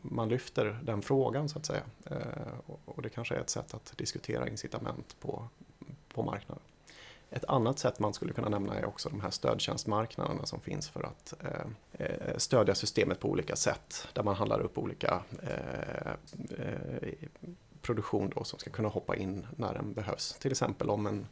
[0.01, 1.81] man lyfter den frågan så att säga
[2.85, 5.47] och det kanske är ett sätt att diskutera incitament på,
[6.13, 6.63] på marknaden.
[7.33, 11.03] Ett annat sätt man skulle kunna nämna är också de här stödtjänstmarknaderna som finns för
[11.03, 14.07] att eh, eh stödja systemet på olika sätt.
[14.13, 16.11] Där man handlar upp olika eh,
[16.59, 17.09] eh,
[17.83, 20.37] produktion då som ska kunna hoppa in när den behövs.
[20.39, 21.27] Till exempel om en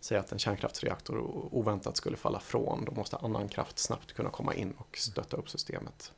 [0.00, 1.18] Säg att en kärnkraftsreaktor
[1.54, 5.50] oväntat skulle falla från, då måste annan kraft snabbt kunna komma in och stötta upp
[5.50, 6.12] systemet.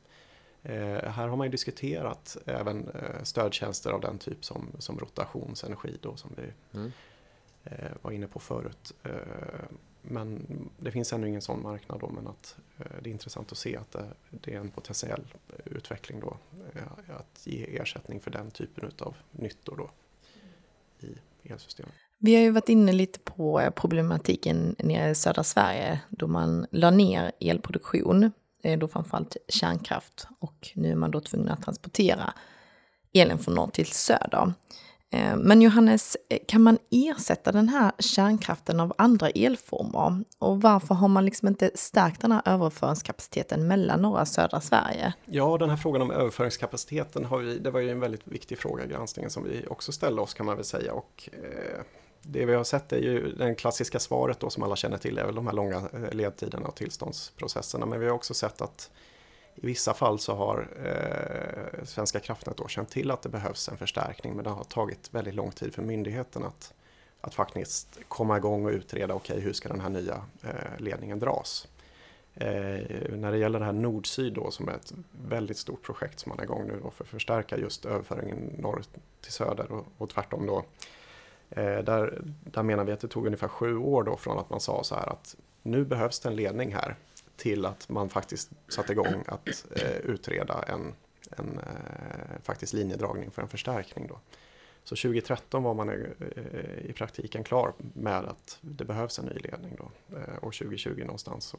[0.63, 5.97] Eh, här har man ju diskuterat även eh, stödtjänster av den typ som, som rotationsenergi
[6.01, 6.91] då, som vi mm.
[7.63, 8.93] eh, var inne på förut.
[9.03, 9.11] Eh,
[10.01, 10.45] men
[10.77, 13.77] det finns ännu ingen sån marknad då, men att Eh, det är intressant att se
[13.77, 16.37] att eh, det, är en potentiell eh, utveckling då,
[17.07, 19.91] att ge ersättning för den typen av nyttor då
[21.07, 21.93] i elsystemet.
[22.17, 26.89] Vi har ju varit inne lite på problematiken nere i södra Sverige då man la
[26.89, 28.31] ner elproduktion,
[28.77, 32.33] då framförallt kärnkraft och nu är man då tvungen att transportera
[33.13, 34.53] elen från norr till söder.
[35.13, 40.23] Eh, men Johannes, eh, kan man ersätta den här kärnkraften av andra elformer?
[40.39, 45.13] Och varför har man liksom inte stärkt den här överföringskapaciteten mellan norra och södra Sverige?
[45.25, 48.85] Ja, den här frågan om överföringskapaciteten har vi, det var ju en väldigt viktig fråga
[48.85, 50.93] i granskningen som vi också ställde oss kan man väl säga.
[50.93, 51.81] Och, eh,
[52.21, 55.25] det vi har sett är ju det klassiska svaret då som alla känner till är
[55.25, 57.85] väl de här långa eh, ledtiderna och tillståndsprocesserna.
[57.85, 58.91] Men vi har också sett att
[59.55, 63.77] i vissa fall så har eh, Svenska kraftnät då känt till att det behövs en
[63.77, 66.73] förstärkning men det har tagit väldigt lång tid för myndigheten att,
[67.21, 71.19] att faktiskt komma igång och utreda okej okay, hur ska den här nya eh, ledningen
[71.19, 71.67] dras.
[72.35, 72.47] Eh,
[73.15, 76.39] när det gäller det här nord-syd då som är ett väldigt stort projekt som man
[76.39, 78.83] är igång nu då för att förstärka just överföringen norr
[79.21, 80.65] till söder och, och tvärtom då.
[81.49, 84.59] Eh, där, där menar vi att det tog ungefär sju år då från att man
[84.59, 86.95] sa så här att nu behövs det en ledning här
[87.41, 90.93] till att man faktiskt satte igång att eh, utreda en,
[91.29, 94.07] en eh, faktiskt linjedragning för en förstärkning.
[94.07, 94.19] Då.
[94.83, 99.39] Så 2013 var man eh, eh, i praktiken klar med att det behövs en ny
[99.39, 99.77] ledning.
[99.77, 100.15] Då.
[100.17, 101.57] Eh, och 2020 någonstans så,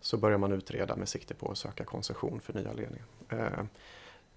[0.00, 3.06] så börjar man utreda med sikte på att söka koncession för nya ledningar.
[3.28, 3.64] Eh,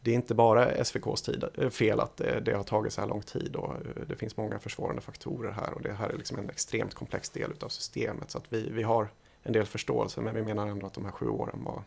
[0.02, 3.08] det är inte bara SVKs tid, eh, fel att det, det, har tagit så här
[3.08, 3.74] lång tid och
[4.08, 7.52] det finns många försvårande faktorer här och det här är liksom en extremt komplex del
[7.60, 9.10] av systemet så att vi, vi har
[9.48, 11.84] en del förståelse men vi menar ändå att de här sju åren var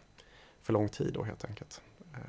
[0.62, 1.80] för lång tid då helt enkelt.
[2.14, 2.20] Eh,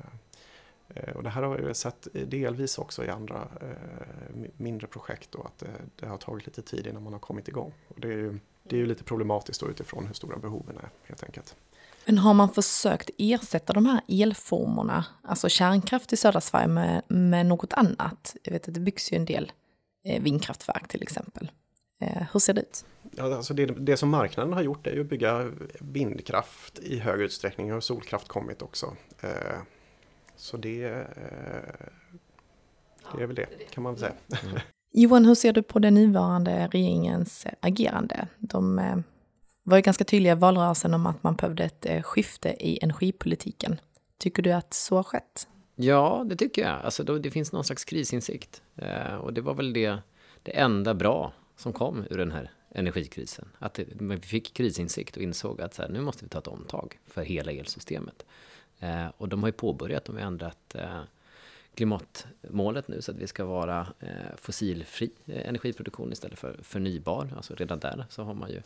[0.88, 5.42] eh, och det här har vi sett delvis också i andra eh, mindre projekt då
[5.42, 5.64] att
[5.96, 7.72] det, har tagit lite tid innan man har kommit igång.
[7.88, 10.88] Och det är ju, det är ju lite problematiskt då utifrån hur stora behoven är
[11.02, 11.56] helt enkelt.
[12.06, 17.46] Men har man försökt ersätta de här elformerna, alltså kärnkraft i södra Sverige med, med
[17.46, 18.36] något annat?
[18.42, 19.52] Jag vet att det byggs ju en del
[20.20, 21.50] vindkraftverk till exempel.
[22.32, 22.84] Hur ser det ut?
[23.16, 27.20] Ja, alltså det, det som marknaden har gjort är ju att bygga vindkraft i hög
[27.20, 28.96] utsträckning och solkraft kommit också.
[29.20, 29.60] Eh,
[30.36, 31.02] så det, eh,
[33.16, 34.12] det är väl det kan man väl säga.
[34.44, 34.60] Mm.
[34.92, 38.28] Johan, hur ser du på den nuvarande regeringens agerande?
[38.38, 38.96] De eh,
[39.62, 43.80] var ju ganska tydliga i valrörelsen om att man behövde ett skifte i energipolitiken.
[44.18, 45.48] Tycker du att så har skett?
[45.74, 46.80] Ja, det tycker jag.
[46.84, 48.62] Alltså, det finns någon slags krisinsikt.
[49.20, 49.98] och det var väl det,
[50.42, 51.32] det enda bra
[51.62, 53.48] som kom ur den här energikrisen.
[53.58, 56.46] Att det, vi fick krisinsikt och insåg att så här, nu måste vi ta ett
[56.46, 58.26] omtag för hela elsystemet.
[58.78, 61.00] Eh, och de har ju påbörjat, de har ändrat eh,
[61.74, 67.32] klimatmålet nu så att vi ska vara eh, fossilfri eh, energiproduktion istället för förnybar.
[67.36, 68.62] Alltså redan där så har man ju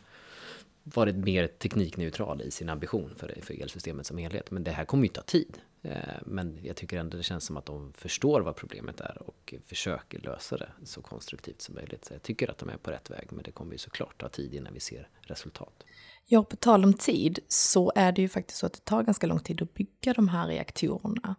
[0.83, 4.51] varit mer teknikneutral i sin ambition för, för elsystemet som helhet.
[4.51, 5.59] Men det här kommer ju ta tid.
[5.90, 9.55] Eh, men jag tycker ändå det känns som att de förstår vad problemet är och
[9.66, 12.05] försöker lösa det så konstruktivt som möjligt.
[12.05, 14.29] Så jag tycker att de är på rätt väg, men det kommer ju såklart ta
[14.29, 15.85] tid innan vi ser resultat.
[16.25, 19.27] Ja, på tal om tid så är det ju faktiskt så att det tar ganska
[19.27, 21.37] lång tid att bygga de här reaktorerna.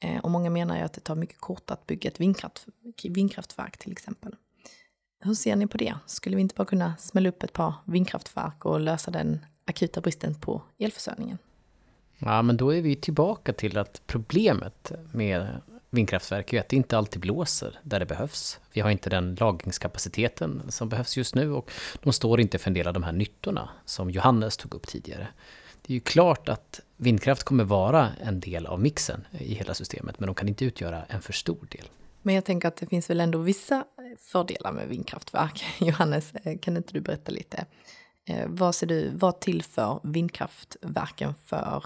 [0.00, 2.66] Eh, och många menar ju att det tar mycket kort att bygga ett vindkraft,
[3.04, 4.36] vindkraftverk till exempel.
[5.20, 5.94] Hur ser ni på det?
[6.06, 10.34] Skulle vi inte bara kunna smälla upp ett par vindkraftverk och lösa den akuta bristen
[10.34, 11.38] på elförsörjningen?
[12.22, 16.98] Ja, men då är vi tillbaka till att problemet med vindkraftverk är att det inte
[16.98, 18.60] alltid blåser där det behövs.
[18.72, 21.70] Vi har inte den lagringskapaciteten som behövs just nu och
[22.02, 25.28] de står inte för en del av de här nyttorna som Johannes tog upp tidigare.
[25.82, 30.20] Det är ju klart att vindkraft kommer vara en del av mixen i hela systemet,
[30.20, 31.86] men de kan inte utgöra en för stor del.
[32.22, 33.84] Men jag tänker att det finns väl ändå vissa
[34.18, 35.64] fördelar med vindkraftverk.
[35.78, 37.66] Johannes, eh, kan inte du berätta lite?
[38.24, 41.84] Eh, vad ser du, vad tillför vindkraftverken för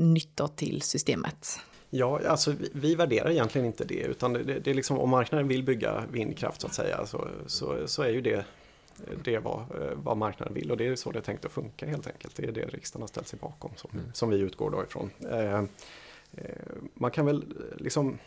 [0.00, 1.60] nyttor till systemet?
[1.90, 5.48] Ja, alltså vi, vi, värderar egentligen inte det utan det, det, är liksom om marknaden
[5.48, 8.44] vill bygga vindkraft så att säga så, så, så är ju det
[9.24, 12.06] det vad, vad marknaden vill och det är så det är tänkt att funka helt
[12.06, 12.36] enkelt.
[12.36, 14.04] Det är det riksdagen har ställt sig bakom som, mm.
[14.12, 15.10] som vi utgår då ifrån.
[15.30, 15.64] Eh, eh,
[16.94, 17.44] man kan väl
[17.78, 18.18] liksom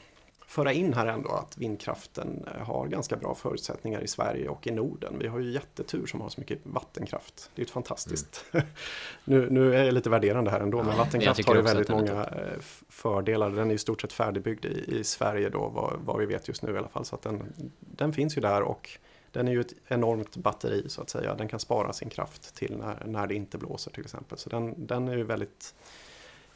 [0.47, 4.71] föra in här ändå att vindkraften eh, har ganska bra förutsättningar i Sverige och i
[4.71, 5.19] Norden.
[5.19, 7.51] Vi har ju jättetur som har så mycket vattenkraft.
[7.55, 8.45] Det är ju fantastiskt.
[8.51, 8.65] Mm.
[9.23, 12.59] nu, nu, är jag lite värderande här ändå, men vattenkraft har ju väldigt många eh,
[12.89, 13.49] fördelar.
[13.49, 16.63] Den är i stort sett färdigbyggd i, i Sverige då, vad, vad, vi vet just
[16.63, 17.05] nu i alla fall.
[17.05, 18.89] Så att den, den finns ju där och
[19.31, 21.35] den är ju ett enormt batteri så att säga.
[21.35, 24.37] Den kan spara sin kraft till när, när det inte blåser till exempel.
[24.37, 25.73] Så den, den är ju väldigt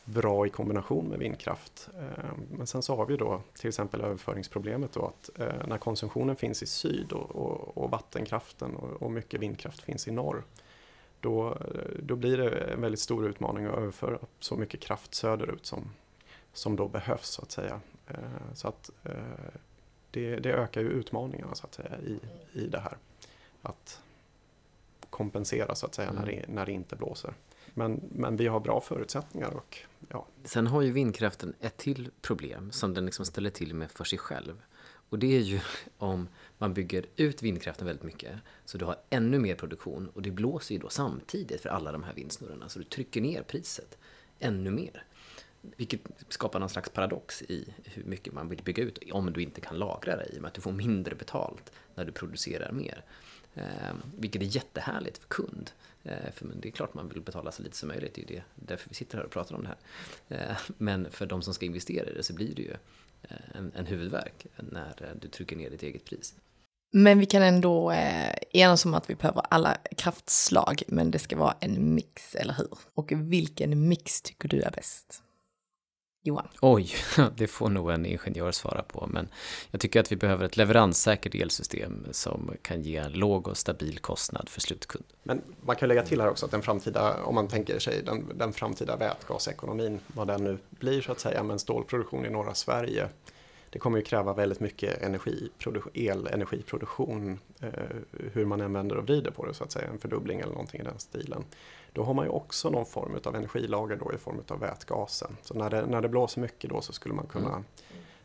[0.08, 1.89] bra i kombination med vindkraft.
[2.00, 6.36] Eh, men sen så har vi då till exempel överföringsproblemet då att eh, när konsumtionen
[6.36, 10.43] finns i syd och, och, och vattenkraften och, och, mycket vindkraft finns i norr
[11.22, 11.58] då,
[12.00, 15.89] då blir det en väldigt stor utmaning att överföra så mycket kraft söderut som,
[16.54, 17.82] som då behövs så att säga.
[18.08, 18.91] Eh, så att
[20.12, 22.20] det, det ökar ju utmaningarna så att säga i,
[22.60, 22.98] i det här.
[23.62, 24.02] Att
[25.10, 26.22] kompensera så att säga mm.
[26.22, 27.34] när, det, när det inte blåser.
[27.77, 29.77] Men, men vi har bra förutsättningar och
[30.09, 30.27] ja.
[30.43, 34.19] Sen har ju vindkraften ett till problem som den liksom ställer till med för sig
[34.19, 34.61] själv.
[35.09, 35.59] Och det är ju
[35.97, 38.35] om man bygger ut vindkraften väldigt mycket
[38.65, 42.03] så du har ännu mer produktion och det blåser ju då samtidigt för alla de
[42.03, 43.97] här vindsnurrorna så du trycker ner priset
[44.39, 45.03] ännu mer.
[45.75, 49.62] Vilket skapar någon slags paradox i hur mycket man vill bygga ut om du inte
[49.62, 53.03] kan lagra det i och med att du får mindre betalt när du producerar mer.
[53.56, 55.71] Eh, vilket är jättehärligt för kund.
[56.03, 58.43] Eh, för det är klart man vill betala så lite som möjligt, det är det,
[58.56, 60.49] därför vi sitter här och pratar om det här.
[60.49, 62.75] Eh, men för de som ska investera i det så blir det ju
[63.23, 66.36] eh, en, en huvudvärk när eh, du trycker ner ditt eget pris.
[66.91, 71.38] Men vi kan ändå eh, enas om att vi behöver alla kraftslag, men det ska
[71.38, 72.77] vara en mix, eller hur?
[72.93, 75.23] Och vilken mix tycker du är bäst?
[76.27, 76.47] Johan?
[76.61, 76.89] Oj,
[77.35, 79.29] det får nog en ingenjör svara på, men
[79.71, 83.99] jag tycker att vi behöver ett leveranssäkert elsystem som kan ge en låg och stabil
[83.99, 85.05] kostnad för slutkund.
[85.23, 88.25] Men man kan lägga till här också att den framtida, om man tänker sig den,
[88.35, 92.53] den framtida vätgasekonomin, vad den nu blir så att säga, med en stålproduktion i norra
[92.53, 93.09] Sverige,
[93.69, 95.01] det kommer ju kräva väldigt mycket
[95.93, 97.69] elenergiproduktion, eh,
[98.33, 100.81] hur man än vänder och vrider på det så att säga, en fördubbling eller någonting
[100.81, 101.45] i den stilen.
[101.93, 105.38] Då har man ju också någon form av energilager då i form av vätgasen.
[105.41, 107.63] Så när det, när det blåser mycket då så skulle man kunna mm.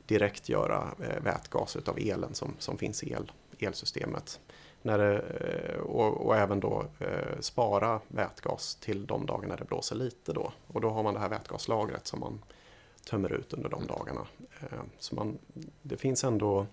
[0.07, 4.41] direkt göra eh, vätgas utav elen som, som finns i el, elsystemet.
[4.83, 9.65] När det, eh, och, och, även då eh, spara vätgas till de dagar när det
[9.65, 10.53] blåser lite då.
[10.67, 12.43] Och då har man det här vätgaslagret som man
[13.11, 14.27] tömmer ut under de dagarna.
[14.61, 15.39] Eh, så man,
[15.83, 16.67] det finns ändå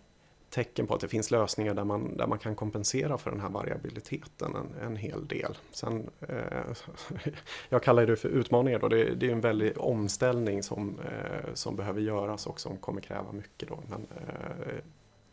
[0.49, 3.49] tecken på att det finns lösningar där man, där man kan kompensera för den här
[3.49, 5.57] variabiliteten en, en hel del.
[5.71, 6.75] Sen, eh,
[7.69, 11.75] jag kallar det för utmaningar då, det, det är en väldig omställning som, eh, som
[11.75, 13.79] behöver göras och som kommer kräva mycket då.
[13.87, 14.75] Men eh,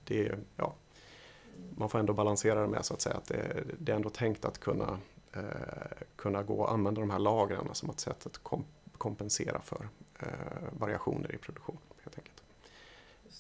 [0.05, 0.75] det, ja,
[1.77, 4.45] man får ändå balansera det med så att säga att det, det är ändå tänkt
[4.45, 4.99] att kunna,
[5.33, 5.43] eh,
[6.17, 8.65] kunna gå och använda de här lagren som ett sätt att kom,
[8.99, 10.29] kompensera för eh,
[10.73, 11.79] variationer i produktion.
[12.05, 12.36] Helt enkelt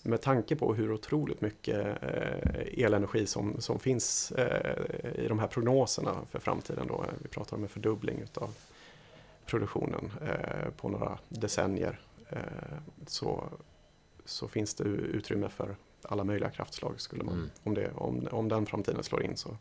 [0.07, 5.47] med tanke på hur otroligt mycket eh, elenergi som, som finns eh, i de här
[5.47, 6.87] prognoserna för framtiden.
[6.87, 7.05] Då.
[7.23, 8.55] Vi pratar om en fördubbling utav
[9.47, 12.01] produktionen eh, på några decennier.
[13.07, 13.45] Så,
[14.25, 17.01] så finns det utrymme för alla möjliga kraftslag.
[17.01, 17.51] Skulle man, mm.
[17.63, 19.57] om, det, om, om den framtiden slår in så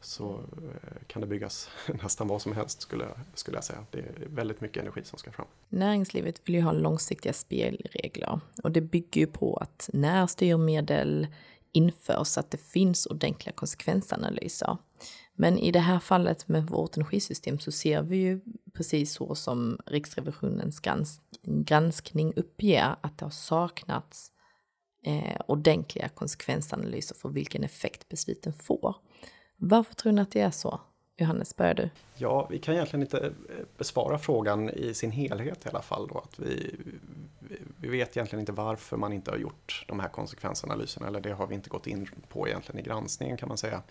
[0.00, 1.70] så eh, kan det byggas
[2.02, 3.86] nästan vad som helst skulle, skulle jag säga.
[3.90, 5.46] Det är väldigt mycket energi som ska fram.
[5.68, 11.26] Näringslivet vill ju ha långsiktiga spelregler och det bygger ju på att när styrmedel
[11.72, 14.76] införs att det finns ordentliga konsekvensanalyser.
[15.34, 18.40] Men i det här fallet med vårt energisystem så ser vi ju
[18.72, 24.30] precis så som Riksrevisionens grans granskning uppger att det har saknats
[25.06, 28.96] eh, ordentliga konsekvensanalyser för vilken effekt besluten får.
[29.62, 30.80] Varför tror ni att det är så?
[31.16, 31.90] Johannes, börjar du?
[32.14, 33.32] Ja, vi kan egentligen inte eh,
[33.78, 36.08] besvara frågan i sin helhet i alla fall.
[36.08, 36.76] Då, att vi,
[37.76, 41.46] vi vet egentligen inte varför man inte har gjort de här konsekvensanalyserna, eller det har
[41.46, 43.82] vi inte gått in på egentligen i granskningen kan man säga.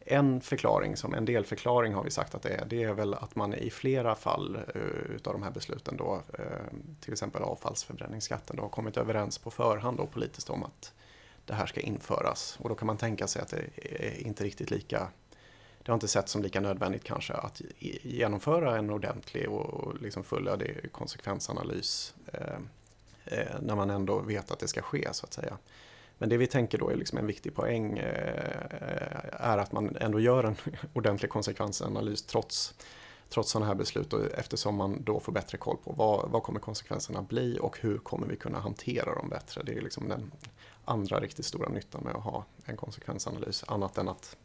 [0.00, 3.36] En förklaring, som en delförklaring har vi sagt att det är, det är väl att
[3.36, 4.82] man i flera fall eh,
[5.14, 6.44] utav de här besluten då, eh,
[7.00, 10.92] till exempel avfallsförbränningsskatten, då, har kommit överens på förhand då politiskt om att
[11.46, 12.56] det här ska införas.
[12.60, 15.08] Och då kan man tänka sig att det är inte riktigt lika
[15.84, 17.62] det har inte sett som lika nödvändigt kanske att
[18.02, 22.58] genomföra en ordentlig och liksom fullödig konsekvensanalys eh,
[23.24, 25.58] eh, när man ändå vet att det ska ske så att säga.
[26.18, 30.20] Men det vi tänker då är liksom en viktig poäng eh, är att man ändå
[30.20, 30.56] gör en
[30.92, 32.74] ordentlig konsekvensanalys trots,
[33.28, 36.60] trots sådana här beslut och eftersom man då får bättre koll på vad, vad kommer
[36.60, 39.62] konsekvenserna bli och hur kommer vi kunna hantera dem bättre.
[39.62, 40.32] Det är liksom den
[40.84, 43.64] andra riktigt stora nyttan med att ha en konsekvensanalys.
[43.68, 44.36] Annat än att,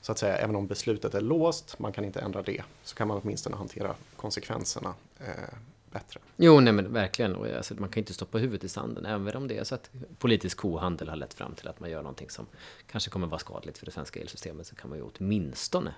[0.00, 3.08] så att säga, även om beslutet är låst, man kan inte ändra det, så kan
[3.08, 5.58] man åtminstone hantera konsekvenserna eh,
[5.92, 6.20] bättre.
[6.36, 7.36] Jo, nej men verkligen.
[7.36, 9.90] Och alltså, man kan inte stoppa huvudet i sanden, även om det är så att
[10.18, 12.46] politisk kohandel har lett fram till att man gör någonting som
[12.86, 15.94] kanske kommer vara skadligt för det svenska elsystemet, så kan man ju åtminstone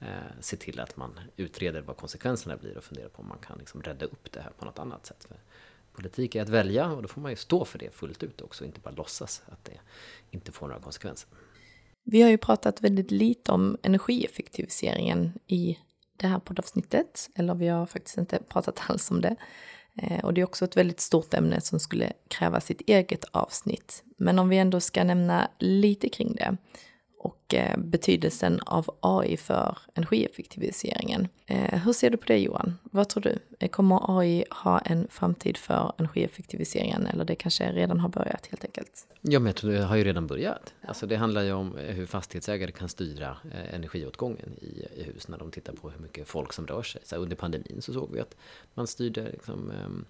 [0.00, 0.06] eh,
[0.40, 3.82] se till att man utreder vad konsekvenserna blir och funderar på om man kan liksom
[3.82, 5.24] rädda upp det här på något annat sätt.
[5.28, 5.36] För
[5.92, 8.64] politik är att välja och då får man ju stå för det fullt ut också,
[8.64, 9.78] inte bara låtsas att det
[10.30, 11.28] inte får några konsekvenser.
[12.04, 15.78] Vi har ju pratat väldigt lite om energieffektiviseringen i
[16.16, 19.36] det här poddavsnittet, eller vi har faktiskt inte pratat alls om det.
[19.96, 24.04] Eh, och det är också ett väldigt stort ämne som skulle kräva sitt eget avsnitt.
[24.16, 26.56] Men om vi ändå ska nämna lite kring det
[27.18, 27.41] och
[27.76, 31.28] betydelsen av AI för energieffektiviseringen.
[31.46, 32.78] Eh, hur ser du på det Johan?
[32.82, 33.38] Vad tror du?
[33.58, 38.64] Eh, kommer AI ha en framtid för energieffektiviseringen eller det kanske redan har börjat helt
[38.64, 39.06] enkelt?
[39.20, 40.74] Ja, men jag tror det har ju redan börjat.
[40.86, 43.36] Alltså det handlar ju om hur fastighetsägare kan styra
[43.72, 47.00] energiåtgången i, i hus när de tittar på hur mycket folk som rör sig.
[47.04, 48.36] Så under pandemin så såg vi att
[48.74, 50.04] man styrde liksom, ehm,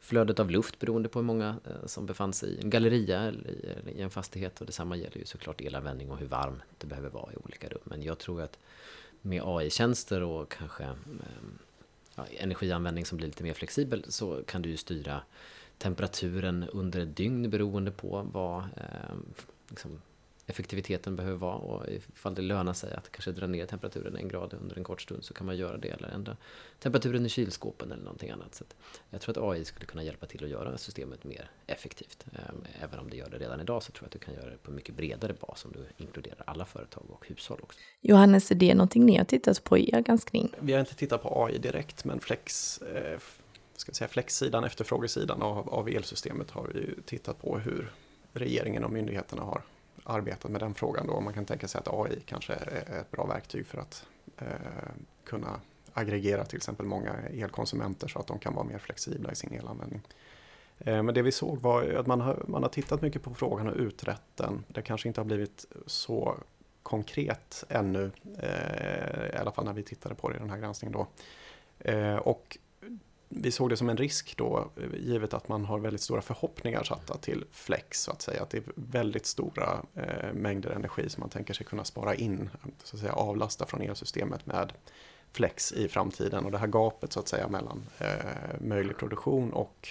[0.00, 3.98] flödet av luft beroende på hur många som befann sig i en galleria eller i,
[3.98, 4.60] i en fastighet.
[4.60, 7.80] Och detsamma gäller ju såklart elanvändning och hur varm det behöver vara i olika rum.
[7.84, 8.58] Men jag tror att
[9.22, 11.58] med AI-tjänster och kanske ehm,
[12.14, 15.20] ja, energianvändning som blir lite mer flexibel så kan du ju styra
[15.78, 19.16] temperaturen under ett dygn beroende på vad eh,
[19.68, 20.00] liksom,
[20.48, 24.54] effektiviteten behöver vara och ifall det lönar sig att kanske dra ner temperaturen en grad
[24.60, 26.36] under en kort stund så kan man göra det eller ändra
[26.78, 28.54] temperaturen i kylskåpen eller någonting annat.
[28.54, 28.64] Så
[29.10, 32.24] jag tror att AI skulle kunna hjälpa till att göra systemet mer effektivt.
[32.32, 34.50] Ehm, även om det gör det redan idag så tror jag att du kan göra
[34.50, 37.78] det på mycket bredare bas om du inkluderar alla företag och hushåll också.
[38.00, 40.54] Johannes, är det någonting ni har tittat på i er granskning?
[40.60, 43.18] Vi har inte tittat på AI direkt men flex eh,
[43.76, 47.92] ska säga flexsidan, efterfrågesidan av, av elsystemet har vi ju tittat på hur
[48.32, 49.62] regeringen och myndigheterna har
[50.08, 51.20] arbetat med den frågan då.
[51.20, 54.06] Man kan tänka sig att AI kanske är ett bra verktyg för att
[54.38, 54.46] eh,
[55.24, 55.60] kunna
[55.92, 60.02] aggregera till exempel många elkonsumenter så att de kan vara mer flexibla i sin elanvändning.
[60.78, 63.68] Eh, men det vi såg var att man har, man har tittat mycket på frågan
[63.68, 64.64] och utrett den.
[64.68, 66.36] Det kanske inte har blivit så
[66.82, 70.92] konkret ännu, eh, i alla fall när vi tittade på det i den här granskningen
[70.92, 71.06] då.
[71.90, 72.58] Eh, och
[73.28, 77.18] vi såg det som en risk då, givet att man har väldigt stora förhoppningar satta
[77.18, 78.42] till flex, så att säga.
[78.42, 82.50] Att det är väldigt stora eh, mängder energi som man tänker sig kunna spara in,
[82.84, 84.72] så att säga avlasta från elsystemet med
[85.32, 86.44] flex i framtiden.
[86.44, 88.06] Och det här gapet så att säga mellan eh,
[88.60, 89.88] möjlig produktion och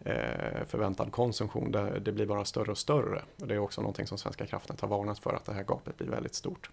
[0.00, 3.22] eh, förväntad konsumtion, det, det, blir bara större och större.
[3.40, 5.98] Och det är också någonting som Svenska kraftnät har varnat för, att det här gapet
[5.98, 6.70] blir väldigt stort.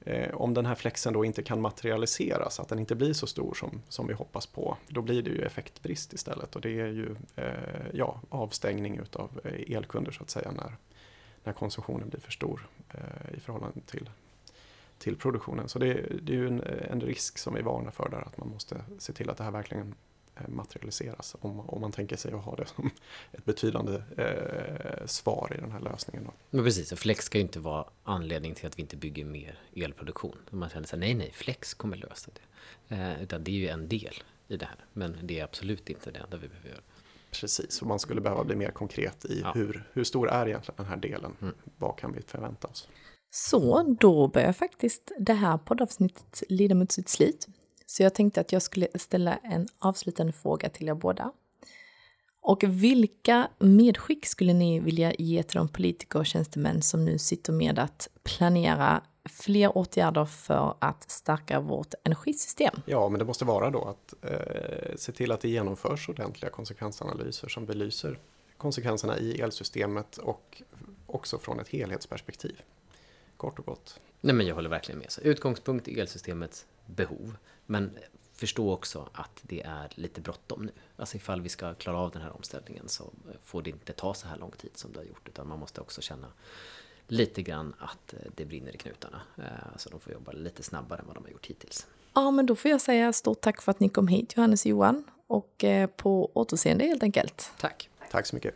[0.00, 3.54] Eh, om den här flexen då inte kan materialiseras, att den inte blir så stor
[3.54, 7.16] som, som vi hoppas på, då blir det ju effektbrist istället och det är ju
[7.36, 10.76] eh, ja, avstängning utav eh, elkunder så att säga när,
[11.44, 14.10] när konsumtionen blir för stor eh, i förhållande till,
[14.98, 15.68] till produktionen.
[15.68, 15.92] Så det,
[16.22, 19.12] det är ju en, en, risk som vi varnar för där, att man måste se
[19.12, 19.94] till att det här verkligen
[20.48, 22.90] materialiseras om, om man tänker sig att ha det som
[23.32, 26.24] ett betydande eh, svar i den här lösningen.
[26.24, 26.32] Då.
[26.50, 29.58] Men precis, och flex ska ju inte vara anledning till att vi inte bygger mer
[29.76, 30.36] elproduktion.
[30.50, 32.94] Man känner sig nej, nej, flex kommer lösa det.
[32.94, 34.14] Eh, utan det är ju en del
[34.48, 36.80] i det här, men det är absolut inte det enda vi behöver göra.
[37.40, 39.52] Precis, och man skulle behöva bli mer konkret i ja.
[39.54, 41.36] hur, hur stor är egentligen den här delen?
[41.42, 41.54] Mm.
[41.78, 42.88] Vad kan vi förvänta oss?
[43.30, 47.46] Så då börjar faktiskt det här poddavsnittet lida mot sitt slut.
[47.86, 51.32] Så jag tänkte att jag skulle ställa en avslutande fråga till er båda.
[52.40, 57.52] Och vilka medskick skulle ni vilja ge till de politiker och tjänstemän som nu sitter
[57.52, 62.74] med att planera fler åtgärder för att stärka vårt energisystem?
[62.86, 67.48] Ja, men det måste vara då att eh, se till att det genomförs ordentliga konsekvensanalyser
[67.48, 68.18] som belyser
[68.56, 70.62] konsekvenserna i elsystemet och
[71.06, 72.62] också från ett helhetsperspektiv.
[73.36, 74.00] Kort och gott.
[74.20, 75.10] Nej, men jag håller verkligen med.
[75.10, 77.36] Så utgångspunkt i elsystemets behov.
[77.66, 77.90] Men
[78.32, 80.72] förstå också att det är lite bråttom nu.
[80.96, 83.12] Alltså ifall vi ska klara av den här omställningen så
[83.44, 85.28] får det inte ta så här lång tid som det har gjort.
[85.28, 86.28] Utan man måste också känna
[87.08, 89.20] lite grann att det brinner i knutarna.
[89.38, 91.86] Eh, så de får jobba lite snabbare än vad de har gjort hittills.
[92.14, 94.70] Ja, men då får jag säga stort tack för att ni kom hit, Johannes och
[94.70, 95.04] Johan.
[95.26, 97.52] Och eh, på återseende helt enkelt.
[97.58, 97.90] Tack.
[98.10, 98.54] Tack så mycket.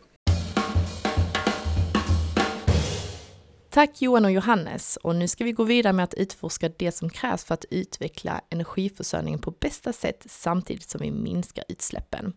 [3.73, 7.09] Tack Johan och Johannes och nu ska vi gå vidare med att utforska det som
[7.09, 12.33] krävs för att utveckla energiförsörjningen på bästa sätt samtidigt som vi minskar utsläppen.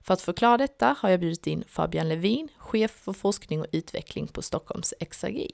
[0.00, 4.26] För att förklara detta har jag bjudit in Fabian Levin, chef för forskning och utveckling
[4.26, 5.50] på Stockholms Exergi.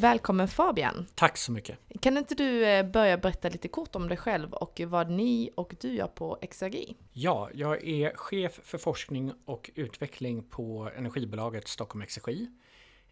[0.00, 1.06] Välkommen Fabian!
[1.14, 1.78] Tack så mycket!
[2.00, 5.74] Kan inte du eh, börja berätta lite kort om dig själv och vad ni och
[5.80, 6.96] du gör på Exergi?
[7.12, 12.48] Ja, jag är chef för forskning och utveckling på energibolaget Stockholm Exergi.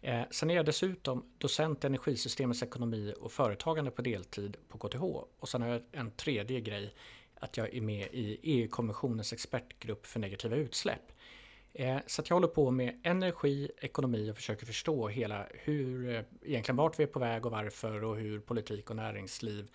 [0.01, 5.03] Eh, sen är jag dessutom docent i energisystemets ekonomi och företagande på deltid på KTH.
[5.39, 6.95] Och sen har jag en tredje grej.
[7.39, 11.11] att jag är med i EU-kommissionens expertgrupp för negativa utsläpp.
[11.73, 16.21] Eh, så att jag håller på med energi, ekonomi och försöker förstå hela hur, eh,
[16.41, 19.69] egentligen vart vi är på väg och varför och hur politik och näringsliv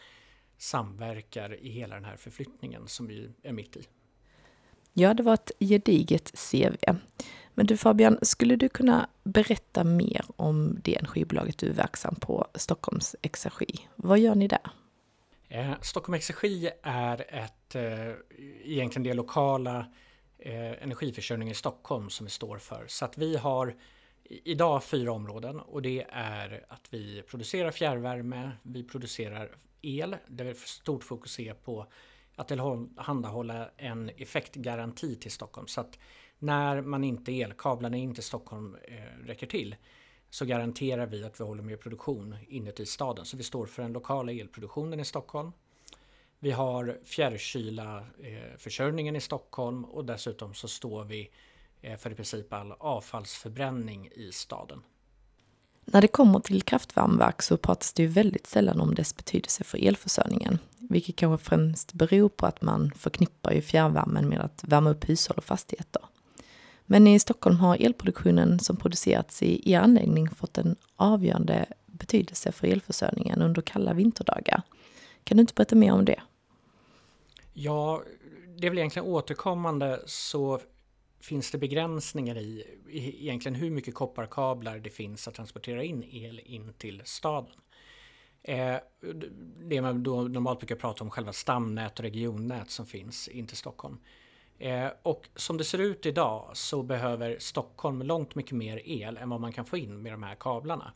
[0.58, 3.86] samverkar i hela den här förflyttningen som vi är mitt i.
[4.92, 6.96] Ja, det var ett gediget CV.
[7.54, 12.46] Men du Fabian, skulle du kunna berätta mer om det energibolaget du är verksam på,
[12.54, 13.88] Stockholms Exergi?
[13.96, 14.70] Vad gör ni där?
[15.48, 18.12] Eh, Stockholm Exergi är ett, eh,
[18.64, 19.86] egentligen det lokala
[20.42, 22.84] eh, energiförsörjning i Stockholm som vi står för.
[22.86, 23.74] Så att vi har
[24.24, 30.54] idag fyra områden och det är att vi producerar fjärrvärme, vi producerar el, där vi
[30.54, 31.86] stort fokus är på
[32.36, 35.66] att tillhandahålla en effektgaranti till Stockholm.
[35.66, 35.98] Så att
[36.38, 39.76] när man inte elkablarna in till Stockholm eh, räcker till
[40.30, 43.24] så garanterar vi att vi håller med produktion inuti staden.
[43.24, 45.52] Så vi står för den lokala elproduktionen i Stockholm.
[46.44, 51.30] Vi har fjärrkyla eh, försörjningen i Stockholm och dessutom så står vi
[51.82, 54.82] eh, för i princip all avfallsförbränning i staden.
[55.84, 59.86] När det kommer till kraftvärmeverk så pratas det ju väldigt sällan om dess betydelse för
[59.86, 65.08] elförsörjningen, vilket kanske främst beror på att man förknippar ju fjärrvärmen med att värma upp
[65.08, 66.02] hushåll och fastigheter.
[66.86, 72.66] Men i Stockholm har elproduktionen som producerats i er anläggning fått en avgörande betydelse för
[72.66, 74.62] elförsörjningen under kalla vinterdagar.
[75.24, 76.22] Kan du inte berätta mer om det?
[77.52, 78.02] Ja,
[78.56, 80.60] det är väl egentligen återkommande så
[81.20, 86.72] finns det begränsningar i egentligen hur mycket kopparkablar det finns att transportera in el in
[86.72, 87.60] till staden.
[88.42, 88.76] Eh,
[89.64, 93.56] det man då normalt brukar prata om själva stamnät och regionnät som finns in till
[93.56, 93.98] Stockholm.
[94.58, 99.30] Eh, och som det ser ut idag så behöver Stockholm långt mycket mer el än
[99.30, 100.92] vad man kan få in med de här kablarna.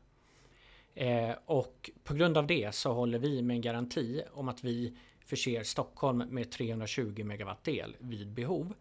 [0.95, 4.97] Eh, och på grund av det så håller vi med en garanti om att vi
[5.27, 8.75] förser Stockholm med 320 megawatt el vid behov.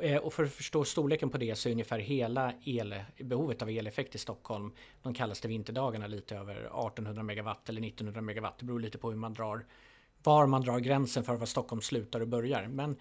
[0.00, 3.70] Eh, och för att förstå storleken på det så är ungefär hela el, behovet av
[3.70, 4.72] eleffekt i Stockholm
[5.02, 8.58] de kallaste vinterdagarna lite över 1800 megawatt eller 1900 megawatt.
[8.58, 9.66] Det beror lite på hur man drar,
[10.22, 12.66] var man drar gränsen för var Stockholm slutar och börjar.
[12.66, 12.96] Men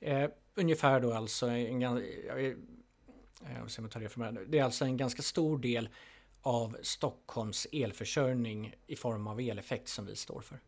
[0.00, 2.56] eh, ungefär då alltså en, jag, jag,
[3.76, 5.88] jag tar det, för det är alltså en ganska stor del
[6.42, 10.60] av Stockholms elförsörjning i form av eleffekt som vi står för.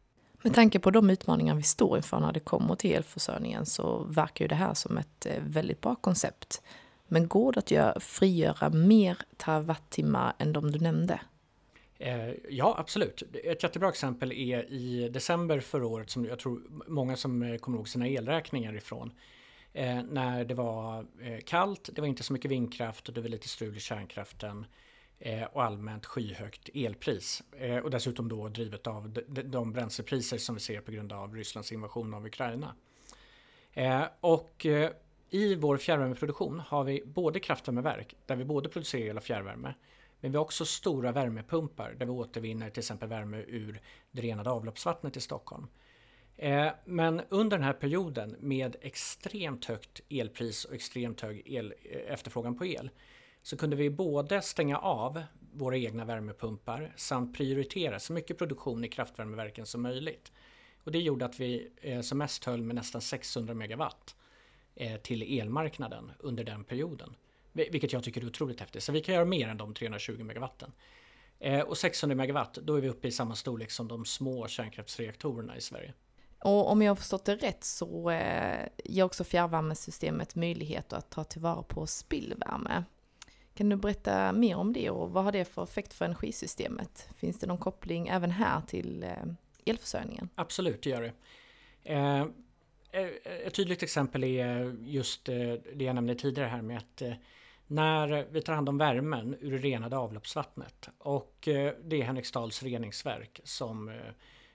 [0.42, 4.44] Med tanke på de utmaningar vi står inför när det kommer till elförsörjningen så verkar
[4.44, 6.62] ju det här som ett eh, väldigt bra koncept.
[7.08, 11.20] Men går det att göra, frigöra mer terawattimmar än de du nämnde?
[11.98, 13.22] Eh, ja, absolut.
[13.44, 17.78] Ett jättebra exempel är i december förra året som jag tror många som eh, kommer
[17.78, 19.12] ihåg sina elräkningar ifrån.
[20.08, 21.06] När det var
[21.40, 24.66] kallt, det var inte så mycket vindkraft och det var lite strul i kärnkraften.
[25.22, 27.42] Eh, och allmänt skyhögt elpris.
[27.58, 31.72] Eh, och dessutom då drivet av de bränslepriser som vi ser på grund av Rysslands
[31.72, 32.74] invasion av Ukraina.
[33.72, 34.66] Eh, och
[35.30, 39.74] i vår fjärrvärmeproduktion har vi både kraftvärmeverk där vi både producerar el och fjärrvärme.
[40.20, 44.50] Men vi har också stora värmepumpar där vi återvinner till exempel värme ur det renade
[44.50, 45.66] avloppsvattnet i Stockholm.
[46.84, 51.74] Men under den här perioden med extremt högt elpris och extremt hög el,
[52.08, 52.90] efterfrågan på el
[53.42, 55.22] så kunde vi både stänga av
[55.52, 60.32] våra egna värmepumpar samt prioritera så mycket produktion i kraftvärmeverken som möjligt.
[60.84, 64.16] Och det gjorde att vi eh, som mest höll med nästan 600 megawatt
[64.74, 67.16] eh, till elmarknaden under den perioden.
[67.52, 68.82] Vilket jag tycker är otroligt häftigt.
[68.82, 70.72] Så vi kan göra mer än de 320 megawatten.
[71.38, 75.56] Eh, och 600 megawatt, då är vi uppe i samma storlek som de små kärnkraftsreaktorerna
[75.56, 75.94] i Sverige.
[76.38, 78.10] Och om jag har förstått det rätt så
[78.84, 82.84] ger också fjärrvärmesystemet möjlighet att ta tillvara på spillvärme.
[83.60, 87.08] Kan du berätta mer om det och vad har det för effekt för energisystemet?
[87.16, 89.10] Finns det någon koppling även här till eh,
[89.64, 90.28] elförsörjningen?
[90.34, 91.12] Absolut, det gör det.
[91.84, 92.20] Eh,
[92.90, 93.08] eh
[93.46, 95.36] ett tydligt exempel är just eh,
[95.74, 97.02] det jag nämnde tidigare här med att
[97.66, 101.38] när vi tar hand om värmen ur det renade avloppsvattnet och
[101.84, 104.00] det är Henriksdals reningsverk som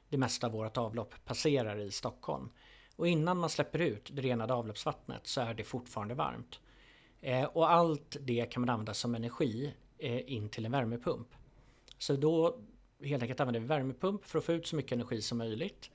[0.10, 2.50] det mesta av vårt avlopp passerar i Stockholm.
[2.96, 6.60] Och innan man släpper ut det renade avloppsvattnet så är det fortfarande varmt.
[7.26, 11.28] Eh, och allt det kan man använda som energi eh, in till en värmepump.
[11.98, 12.60] Så då
[13.04, 15.92] helt enkelt använder vi värmepump för att få ut så mycket energi som möjligt.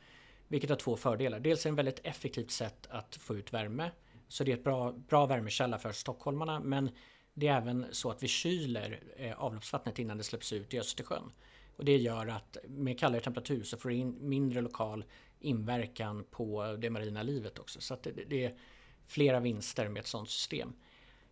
[0.48, 1.40] Vilket har två fördelar.
[1.40, 3.90] Dels är det ett väldigt effektivt sätt att få ut värme.
[4.28, 6.60] Så det är ett bra, bra värmekälla för stockholmarna.
[6.60, 6.90] Men
[7.34, 11.32] det är även så att vi kyler eh, avloppsvattnet innan det släpps ut i Östersjön.
[11.76, 15.04] Och det gör att med kallare temperatur så får du in mindre lokal
[15.40, 17.80] inverkan på det marina livet också.
[17.80, 18.54] Så det, det, är
[19.06, 20.72] flera vinster med ett sådant system.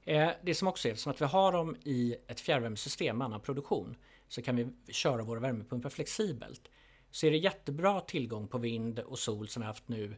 [0.08, 3.40] Eh, det som också är eftersom att vi har dem i ett fjärrvärmesystem med annan
[3.40, 3.96] produktion
[4.28, 6.68] så kan vi köra våra värmepumpar flexibelt.
[7.10, 10.16] Så är det jättebra tillgång på vind och sol som vi haft nu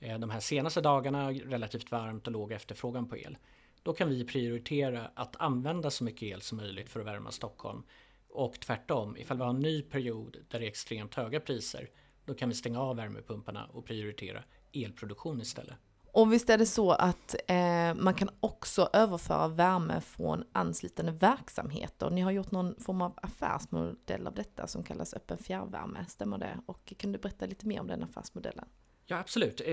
[0.00, 3.38] eh, de här senaste dagarna relativt varmt och låg efterfrågan på el.
[3.82, 7.82] Då kan vi prioritera att använda så mycket el som möjligt för att värma Stockholm.
[8.28, 11.90] Och tvärtom, ifall vi har en ny period där det är extremt höga priser,
[12.24, 15.76] då kan vi stänga av värmepumparna och prioritera elproduktion istället.
[16.12, 22.10] Och visst är det så att eh, man kan också överföra värme från anslutande verksamheter.
[22.10, 26.60] Ni har gjort någon form av affärsmodell av detta som kallas öppen fjärrvärme, stämmer det?
[26.66, 28.68] Och kan du berätta lite mer om den affärsmodellen?
[29.06, 29.60] Ja absolut.
[29.60, 29.66] Eh,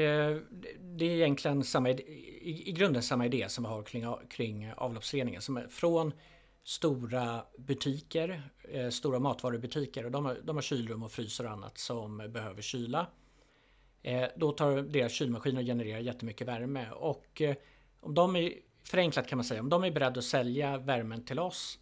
[0.79, 3.83] det är egentligen samma, i grunden samma idé som vi har
[4.29, 5.41] kring, avloppsreningen.
[5.41, 6.13] Som är från
[6.63, 11.77] stora butiker, eh, stora matvarubutiker och de har, de har kylrum och fryser och annat
[11.77, 13.07] som behöver kyla.
[14.07, 17.55] Eh, då tar deras kylmaskiner och genererar jättemycket värme och eh,
[17.99, 18.53] om de är,
[18.83, 21.79] förenklat kan man säga, om de är beredda att sälja värmen till oss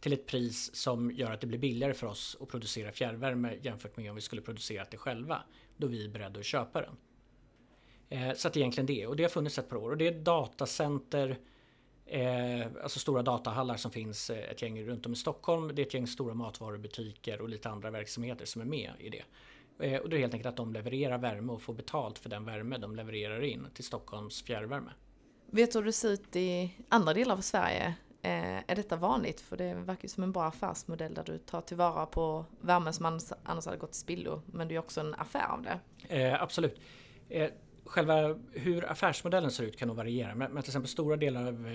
[0.00, 3.96] till ett pris som gör att det blir billigare för oss att producera fjärrvärme jämfört
[3.96, 5.42] med om vi skulle producera det själva
[5.76, 6.96] då är vi beredda att köpa den.
[8.08, 9.90] Eh, så att egentligen det, och det har funnits ett par år.
[9.90, 11.38] Och det är datacenter,
[12.06, 15.74] eh, alltså stora datahallar som finns ett gäng runt om i Stockholm.
[15.74, 19.24] Det är ett gäng stora matvarubutiker och lite andra verksamheter som är med i det.
[19.78, 22.44] Eh, och det är helt enkelt att de levererar värme och får betalt för den
[22.44, 24.90] värme de levererar in till Stockholms fjärrvärme.
[25.50, 27.94] Vet du hur det ser ut i andra delar av Sverige?
[28.22, 29.40] Eh, är detta vanligt?
[29.40, 33.06] För det verkar ju som en bra affärsmodell där du tar tillvara på värmen som
[33.06, 34.42] annars, annars hade gått till spillo.
[34.46, 35.80] Men det är också en affär av det.
[36.08, 36.80] Eh, absolut.
[37.28, 37.50] Eh,
[37.84, 40.34] själva hur affärsmodellen ser ut kan nog variera.
[40.34, 41.66] Men, men till exempel stora delar av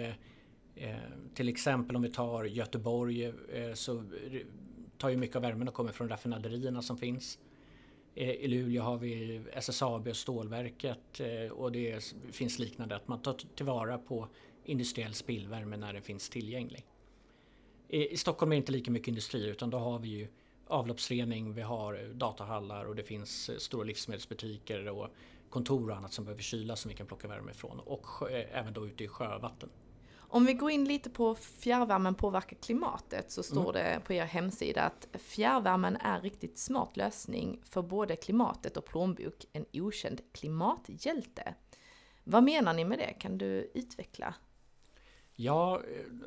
[0.76, 0.95] eh,
[1.34, 3.34] till exempel om vi tar Göteborg
[3.74, 4.04] så
[4.97, 7.39] tar ju mycket av värmen och kommer från raffinaderierna som finns.
[8.16, 13.22] Eh, I Luleå har vi SSAB och stålverket eh, och det finns liknande att man
[13.22, 14.28] tar tillvara på
[14.66, 16.86] industriell spillvärme när den finns tillgänglig.
[17.88, 20.28] I, Stockholm är det inte lika mycket industri utan då har vi ju
[20.68, 25.07] avloppsrening, vi har eh, datahallar och det finns stora livsmedelsbutiker och
[25.49, 28.88] kontor och annat som behöver kyla som vi kan plocka värme ifrån och även då
[28.88, 29.70] ute i sjövatten.
[30.34, 33.84] Om vi går in lite på fjärrvärmen påverkar klimatet så står mm.
[33.84, 38.86] det på er hemsida att fjärrvärmen är en riktigt smart lösning för både klimatet och
[38.86, 41.56] plånbok, en okänd klimathjälte.
[42.24, 43.14] Vad menar ni med det?
[43.14, 44.34] Kan du utveckla?
[45.36, 45.82] Ja,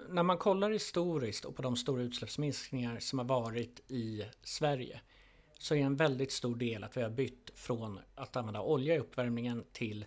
[0.08, 5.00] när man kollar historiskt och på de stora utsläppsminskningar som har varit i Sverige
[5.58, 8.98] så är en väldigt stor del att vi har bytt från att använda olja i
[8.98, 10.06] uppvärmningen till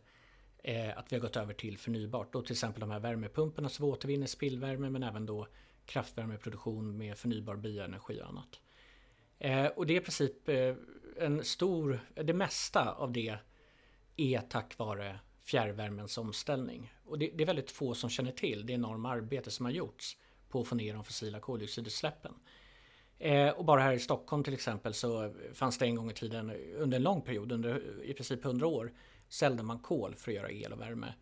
[0.68, 2.34] eh, att vi har gått över till förnybart.
[2.34, 5.48] Då till exempel de här värmepumparna som återvinner spillvärme men även då
[5.86, 8.60] kraftvärmeproduktion med förnybar bioenergi och annat.
[9.40, 10.76] Eh, och det är i princip eh,
[11.20, 13.38] en stor, det mesta av det
[14.18, 16.94] är tack vare fjärrvärmens omställning.
[17.06, 20.18] Och det, det, är väldigt få som känner till det enorma arbete som har gjorts
[20.50, 22.34] på att få ner de fossila koldioxidutsläppen.
[23.20, 26.52] Eh, och bara här i Stockholm till exempel så fanns det en gång i tiden
[26.76, 28.94] under en lång period, under i princip 100 år,
[29.30, 31.14] säljde man kol för att göra el och värme.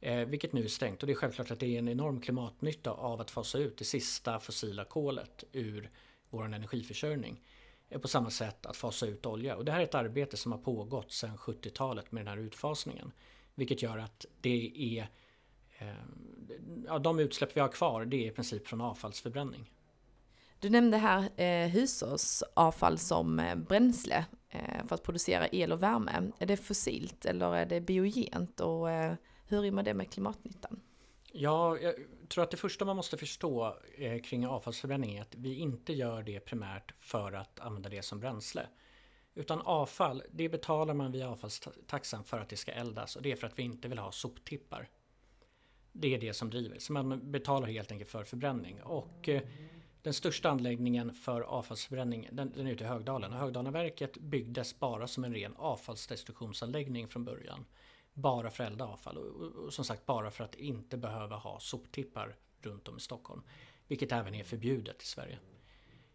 [0.00, 2.90] Eh, vilket nu är stängt och det är självklart att det är en enorm klimatnytta
[2.90, 5.90] av att fasa ut det sista fossila kolet ur
[6.30, 7.40] vår energiförsörjning.
[7.88, 9.56] Eh, på samma sätt att fasa ut olja.
[9.56, 13.12] Och det här är ett arbete som har pågått sedan 70-talet med den här utfasningen.
[13.54, 15.08] Vilket gör att det är
[15.78, 15.94] eh,
[16.86, 19.70] ja, de utsläpp vi har kvar det är i princip från avfallsförbränning.
[20.60, 26.32] Du nämnde här eh, hushållsavfall som eh, bränsle Eh, för att producera el och värme.
[26.38, 29.14] Är det fossilt eller är det biogent och eh,
[29.46, 30.80] hur rimmar det med klimatnyttan?
[31.32, 31.94] Ja, jag
[32.28, 36.22] tror att det första man måste förstå eh, kring avfallsförbränning är att vi inte gör
[36.22, 38.66] det primärt för att använda det som bränsle.
[39.34, 43.36] Utan avfall, det betalar man via avfallstaxan för att det ska eldas och det är
[43.36, 44.88] för att vi inte vill ha soptippar.
[45.92, 48.82] Det är det som driver, så man betalar helt enkelt för förbränning.
[48.82, 49.28] Och
[50.02, 53.32] den största anläggningen för avfallsförbränning den, den är ute i Högdalen.
[53.32, 57.64] Högdalenverket byggdes bara som en ren avfallsdestruktionsanläggning från början.
[58.12, 61.36] Bara för att elda avfall och, och, och som sagt bara för att inte behöva
[61.36, 63.42] ha soptippar runt om i Stockholm.
[63.88, 65.38] Vilket även är förbjudet i Sverige.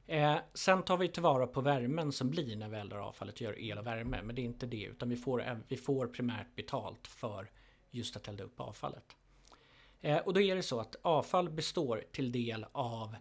[0.08, 3.60] Eh, sen tar vi tillvara på värmen som blir när vi eldar avfallet och gör
[3.60, 4.22] el och värme.
[4.24, 7.52] Men det är inte det utan vi får, vi får primärt betalt för
[7.92, 9.16] just att elda upp avfallet.
[10.02, 13.16] Eh, och då är det så att avfall består till del av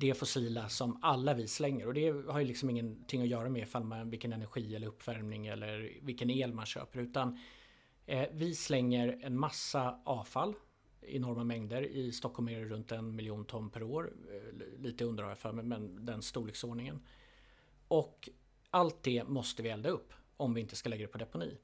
[0.00, 3.62] det fossila som alla vi slänger och det har ju liksom ingenting att göra med
[3.62, 7.38] ifall man, vilken energi eller uppvärmning eller vilken el man köper utan
[8.06, 10.54] eh, vi slänger en massa avfall
[11.00, 11.82] enorma mängder.
[11.82, 14.12] I Stockholm är det runt en miljon ton per år.
[14.30, 17.00] Eh, lite under har jag för mig, men den storleksordningen.
[17.88, 18.28] Och
[18.70, 21.58] allt det måste vi elda upp om vi inte ska lägga det på deponi.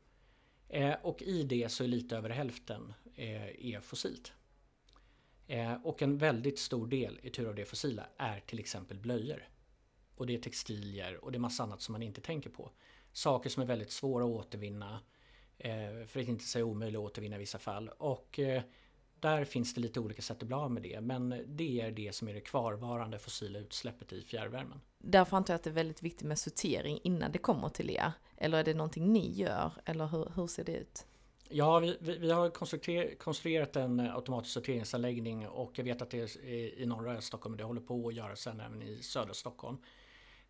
[0.69, 4.33] Eh, och i det så är lite över hälften eh, är fossilt.
[5.47, 9.49] Eh, och en väldigt stor del i tur av det fossila är till exempel blöjor.
[10.17, 12.71] Och det är textilier och det är massa annat som man inte tänker på.
[13.13, 15.01] Saker som är väldigt svåra att återvinna
[15.59, 17.89] eh, för att inte säga omöjliga att återvinna i vissa fall.
[17.89, 18.63] Och eh,
[19.21, 22.15] där finns det lite olika sätt att bli av med det, men det är det
[22.15, 24.81] som är det kvarvarande fossila utsläppet i fjärrvärmen.
[24.99, 28.13] Därför antar jag att det är väldigt viktigt med sortering innan det kommer till er.
[28.37, 31.07] Eller är det någonting ni gör, eller hur, hur ser det ut?
[31.49, 32.51] Ja, vi, vi, vi har
[33.17, 37.59] konstruerat en eh, automatisk sorteringsanläggning och jag vet att det är i norra Stockholm och
[37.59, 39.77] det håller på att göra sen även i södra Stockholm.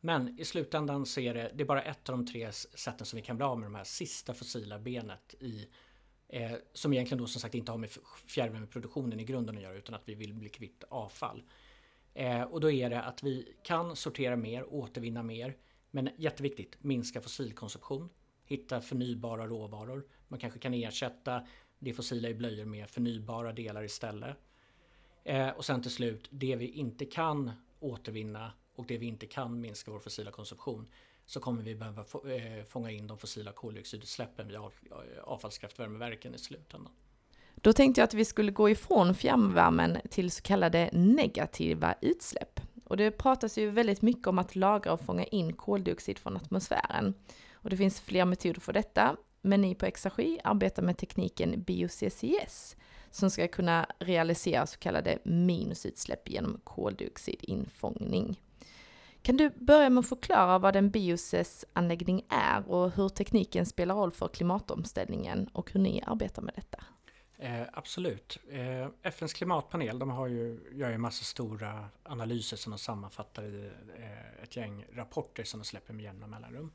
[0.01, 3.16] Men i slutändan så är det, det är bara ett av de tre sätten som
[3.16, 5.68] vi kan bli av med de här sista fossila benet i
[6.28, 7.90] Eh, som egentligen då som sagt inte har med
[8.26, 11.42] fjärrvärmeproduktionen i grunden att göra utan att vi vill bli kvitt avfall.
[12.14, 15.57] Eh, och då är det att vi kan sortera mer, återvinna mer.
[15.90, 18.09] Men jätteviktigt, minska fossilkonsumtion.
[18.45, 20.07] Hitta förnybara råvaror.
[20.35, 21.47] Man kanske kan ersätta
[21.78, 24.37] det fossila i blöjor med förnybara delar istället.
[25.24, 29.61] Eh, och sen till slut, det vi inte kan återvinna och det vi inte kan
[29.61, 30.87] minska vår fossila konsumtion
[31.26, 36.93] så kommer vi behöva eh, fånga in de fossila koldioxidutsläppen via eh, avfallskraftvärmeverken i slutändan.
[37.55, 42.61] Då tänkte jag att vi skulle gå ifrån fjärrvärmen till så kallade negativa utsläpp.
[42.85, 47.14] Och det pratas ju väldigt mycket om att lagra och fånga in koldioxid från atmosfären.
[47.53, 52.76] Och det finns flera metoder för detta, men ni på Exergi arbetar med tekniken BioCCS
[53.11, 58.40] som ska kunna realisera så kallade minusutsläpp genom koldioxidinfångning.
[59.22, 64.12] Kan du börja med att förklara vad en biocessanläggning är och hur tekniken spelar roll
[64.12, 66.84] för klimatomställningen och hur ni arbetar med detta?
[67.38, 68.38] Eh, absolut.
[68.51, 73.70] Eh, FNs klimatpanel de har ju, gör ju massa stora analyser som de sammanfattar i
[73.99, 76.72] eh, ett gäng rapporter som de släpper med jämna mellanrum.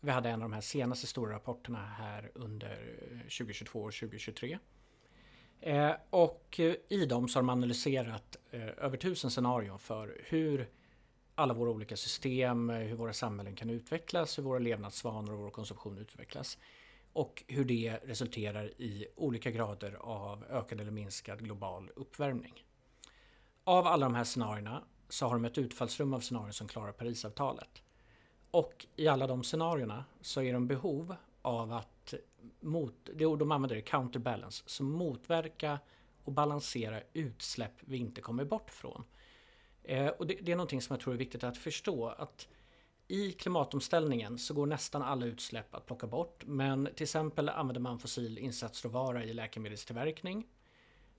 [0.00, 4.58] Vi hade en av de här senaste stora rapporterna här under eh, 2022 och 2023.
[5.60, 10.68] Eh, och eh, i dem så har de analyserat eh, över tusen scenarion för hur
[11.34, 15.50] alla våra olika system, eh, hur våra samhällen kan utvecklas, hur våra levnadsvanor och vår
[15.50, 16.58] konsumtion utvecklas.
[17.12, 22.64] Och hur det resulterar i olika grader av ökad eller minskad global uppvärmning.
[23.64, 27.82] Av alla de här scenarierna så har de ett utfallsrum av scenarion som klarar Parisavtalet.
[28.50, 32.14] Och i alla de scenarierna så är de behov av att
[32.60, 35.78] mot, de använder det counterbalance, så motverka
[36.24, 39.04] och balansera utsläpp vi inte kommer bort från.
[39.82, 42.08] Eh, och det, det, är någonting som jag tror är viktigt att förstå.
[42.08, 42.48] att
[43.10, 46.44] i klimatomställningen så går nästan alla utsläpp att plocka bort.
[46.46, 50.46] Men till exempel använder man fossil insatsråvara i läkemedelstillverkning.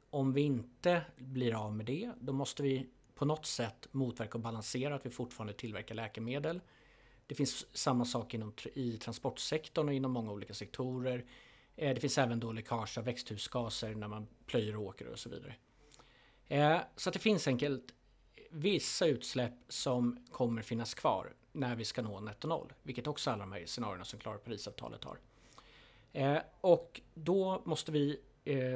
[0.09, 4.39] Om vi inte blir av med det, då måste vi på något sätt motverka och
[4.39, 6.61] balansera att vi fortfarande tillverkar läkemedel.
[7.29, 11.25] Det finns samma sak inom, i transportsektorn och inom många olika sektorer.
[11.75, 15.29] Eh, det finns även då läckage av växthusgaser när man plöjer och åker och så
[15.29, 15.55] vidare.
[16.47, 17.93] Eh, så att det finns enkelt
[18.49, 22.73] vissa utsläpp som kommer finnas kvar när vi ska nå netto noll.
[22.83, 25.19] Vilket också alla de här scenarierna som klarar Parisavtalet har.
[26.13, 28.19] Eh, och då måste vi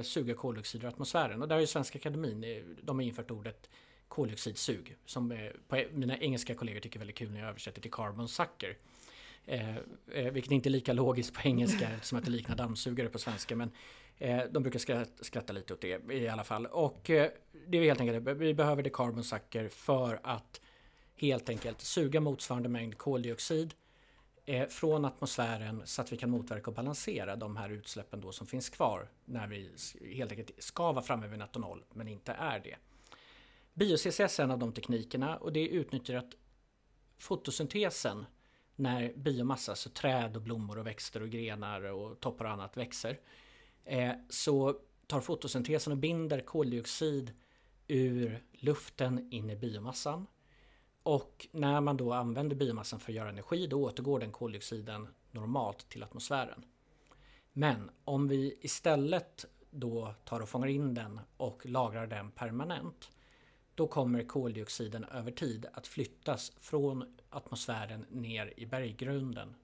[0.04, 1.42] suga koldioxid ur atmosfären.
[1.42, 3.70] Och där har ju Svenska Akademin de har infört ordet
[4.16, 4.96] koldioxidsug.
[5.06, 8.28] Som eh, på, mina engelska kollegor tycker är väldigt kul när jag översätter till carbon
[8.28, 8.78] sucker.
[9.46, 9.78] Eh,
[10.12, 13.56] eh, vilket inte är lika logiskt på engelska som att det liknar dammsugare på svenska.
[13.56, 13.72] Men
[14.18, 16.66] Eh, de brukar skratta, skratta lite åt det i alla fall.
[16.66, 17.32] Och eh,
[17.68, 20.62] det är helt enkelt, vi behöver det carbon sucker för att
[21.16, 23.74] helt enkelt suga motsvarande mängd koldioxid
[24.70, 28.70] från atmosfären så att vi kan motverka och balansera de här utsläppen då som finns
[28.70, 29.70] kvar när vi
[30.16, 32.76] helt enkelt ska vara framme vid netto noll men inte är det.
[33.74, 36.36] Bio-CCS är en av de teknikerna och det utnyttjar att
[37.18, 38.26] fotosyntesen
[38.76, 43.20] när biomassa, alltså träd och blommor och växter och grenar och toppar och annat växer
[43.86, 47.34] eh, så tar fotosyntesen och binder koldioxid
[47.88, 50.28] ur luften in i biomassan.
[51.04, 55.90] Och när man då använder biomassan för att göra energi då återgår den koldioxiden normalt
[55.90, 56.66] till atmosfären.
[57.54, 63.12] Men om vi istället då tar och fångar in den och lagrar den permanent
[63.76, 69.56] då kommer koldioxiden över tid att flyttas från atmosfären ner i berggrunden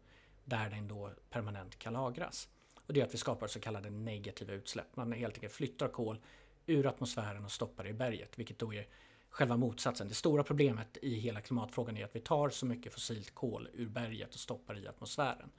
[0.46, 2.50] där den då permanent kan lagras.
[2.76, 4.96] Och det gör att vi skapar så kallade negativa utsläpp.
[4.96, 6.20] Man helt enkelt flyttar kol
[6.66, 8.88] ur atmosfären och stoppar det i berget, vilket då är
[9.30, 10.08] själva motsatsen.
[10.08, 13.90] Det stora problemet i hela klimatfrågan är att vi tar så mycket fossilt kol ur
[13.90, 15.52] berget och stoppar i atmosfären.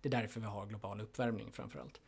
[0.00, 2.00] Det är därför vi har global uppvärmning framför allt.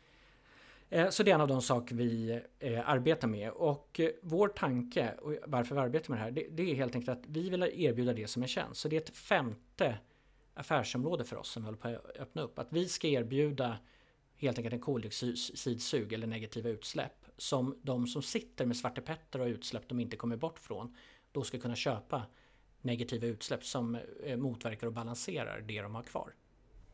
[0.91, 4.49] Eh, så det är en av de saker vi eh, arbetar med och eh, vår
[4.49, 7.63] tanke och varför vi arbetar med det här det är helt enkelt att vi vill
[7.63, 8.81] erbjuda det som är tjänst.
[8.81, 9.99] Så det är ett femte
[10.55, 12.59] affärsområde för oss som vi håller på att öppna upp.
[12.59, 13.79] Att vi ska erbjuda
[14.37, 19.47] helt enkelt en koldioxidsug eller negativa utsläpp som de som sitter med Svarte Petter och
[19.47, 20.97] utsläpp de inte kommer bort från
[21.33, 22.23] då ska kunna köpa
[22.81, 23.99] negativa utsläpp som
[24.37, 26.35] motverkar och balanserar det de har kvar.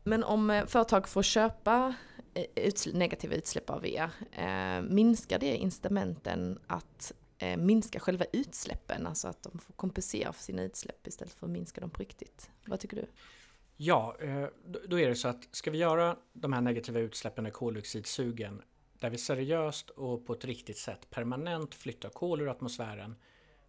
[0.07, 1.95] Men om eh, företag får köpa
[2.33, 9.07] eh, utsl negativa utsläpp av er, eh, minskar det incitamenten att eh, minska själva utsläppen?
[9.07, 12.49] Alltså att de får kompensera för sina utsläpp istället för att minska dem på riktigt.
[12.65, 13.05] Vad tycker du?
[13.77, 14.45] Ja, eh,
[14.87, 18.61] då är det så att ska vi göra de här negativa utsläppen i koldioxidsugen
[18.99, 23.15] där vi seriöst och på ett riktigt sätt permanent flyttar kol ur atmosfären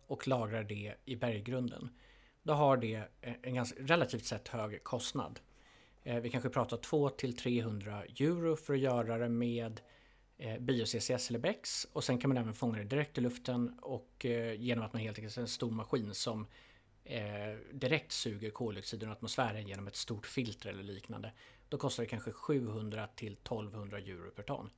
[0.07, 1.89] och lagrar det i berggrunden.
[2.43, 3.03] Då har det
[3.43, 5.41] en ganska relativt sett hög kostnad.
[6.09, 9.81] Eh, vi kanske pratar 2 till 300 euro för att göra det med
[10.39, 14.27] eh, bio-CCS eller BEX och sen kan man även fånga det direkt i luften och
[14.27, 16.47] eh, genom att man helt enkelt har en stor maskin som
[17.05, 17.23] eh,
[17.73, 21.33] direkt suger koldioxid ur atmosfären genom ett stort filter eller liknande.
[21.69, 24.71] Då kostar det kanske 700 till 1200 euro per ton.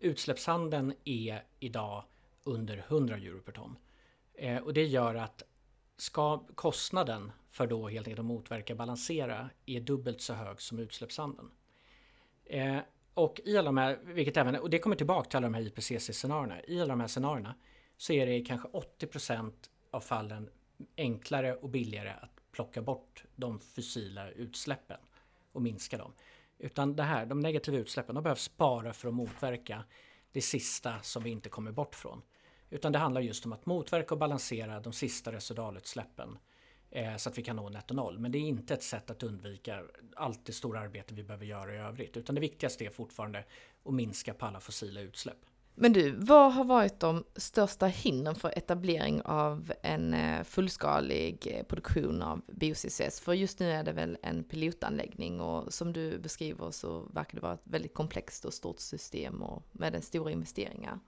[0.00, 2.04] Utsläppshandeln är idag
[2.44, 3.76] under 100 euro per ton.
[4.34, 5.42] Eh, och det gör att
[5.98, 11.50] ska kostnaden för då helt enkelt att motverka balansera är dubbelt så hög som utsläppshandeln.
[12.44, 12.78] Eh,
[13.14, 15.62] och i alla de här, vilket även, och det kommer tillbaka till alla de här
[15.62, 16.60] IPCC-scenarierna.
[16.66, 17.54] I alla de här scenarierna
[17.96, 19.52] så är det kanske 80%
[19.90, 20.50] av fallen
[20.96, 25.00] enklare och billigare att plocka bort de fossila utsläppen
[25.52, 26.12] och minska dem.
[26.58, 29.84] Utan det här, de negativa utsläppen, de behövs bara för att motverka
[30.32, 32.22] det sista som vi inte kommer bort från.
[32.70, 36.38] Utan det handlar just om att motverka och balansera de sista residualutsläppen
[36.90, 38.18] eh, så att vi kan nå netto noll.
[38.18, 39.82] Men det är inte ett sätt att undvika
[40.16, 42.16] allt det stora arbete vi behöver göra i övrigt.
[42.16, 43.44] Utan det viktigaste är fortfarande
[43.84, 45.38] att minska på alla fossila utsläpp.
[45.80, 51.64] Men du, vad har varit de största hindren för etablering av en eh, fullskalig eh,
[51.64, 53.20] produktion av bio-CCS?
[53.20, 57.40] För just nu är det väl en pilotanläggning och som du beskriver så verkar det
[57.40, 60.98] vara ett väldigt komplext och stort system och med stora investeringar.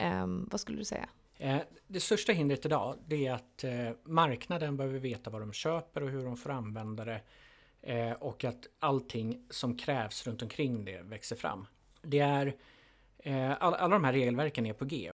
[0.00, 1.08] Um, vad skulle du säga?
[1.38, 6.02] Eh, det största hindret idag det är att eh, marknaden behöver veta vad de köper
[6.02, 7.20] och hur de får använda det
[7.82, 11.66] eh, och att allting som krävs runt omkring det växer fram.
[12.02, 12.56] Det är
[13.58, 15.10] alla, de här regelverken är på G.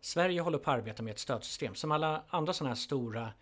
[0.00, 1.74] Sverige håller på att arbeta med ett stödsystem.
[1.74, 3.32] Som alla andra sådana här stora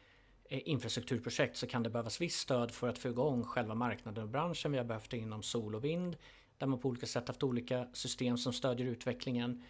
[0.49, 4.73] infrastrukturprojekt så kan det behövas visst stöd för att få igång själva marknaden och branschen.
[4.73, 6.17] Vi har behövt det inom sol och vind
[6.59, 9.63] där man på olika sätt haft olika system som stödjer utvecklingen.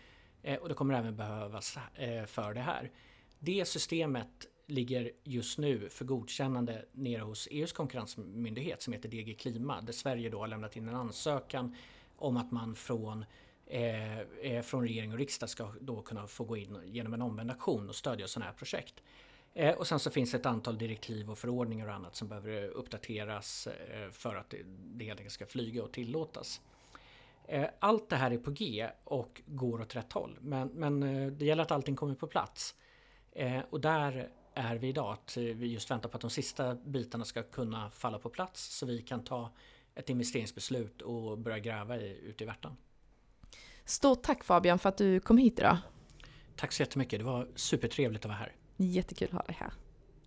[0.43, 2.91] Eh, och det kommer även behövas eh, för det här.
[3.39, 9.81] Det systemet ligger just nu för godkännande nere hos EUs konkurrensmyndighet som heter DG Klima
[9.81, 11.77] där Sverige då har lämnat in en ansökan
[12.17, 13.25] om att man från
[13.67, 17.51] eh, eh, från regering och riksdag ska då kunna få gå in genom en omvänd
[17.51, 19.03] aktion och stödja sådana här projekt.
[19.55, 22.69] Eh, och sen så finns det ett antal direktiv och förordningar och annat som behöver
[22.69, 26.61] uppdateras eh, för att det, det helt enkelt ska flyga och tillåtas.
[27.51, 31.33] Eh, allt det här är på G och går åt rätt håll men, men eh,
[31.33, 32.75] det gäller att allting kommer på plats.
[33.71, 37.43] och där är vi idag, att vi just väntar på att de sista bitarna ska
[37.43, 39.51] kunna falla på plats så vi kan ta
[39.95, 42.77] ett investeringsbeslut och börja gräva i, ute i Värtan.
[43.85, 45.79] Stort tack Fabian för att du kom hit idag.
[46.57, 48.53] Tack så jättemycket, det var supertrevligt att vara här.
[48.77, 49.73] Jättekul att ha dig här.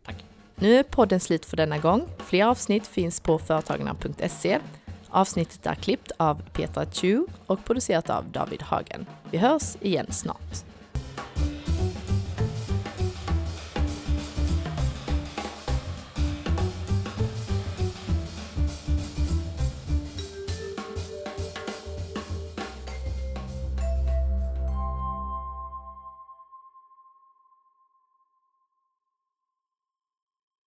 [0.04, 0.26] Tack.
[0.56, 2.08] Nu är podden slut för denna gång.
[2.18, 4.60] Fler avsnitt finns på företagarna.se.
[5.12, 9.06] Avsnittet är klippt av Petra Chu och producerat av David Hagen.
[9.32, 10.71] Vi hörs igen snart.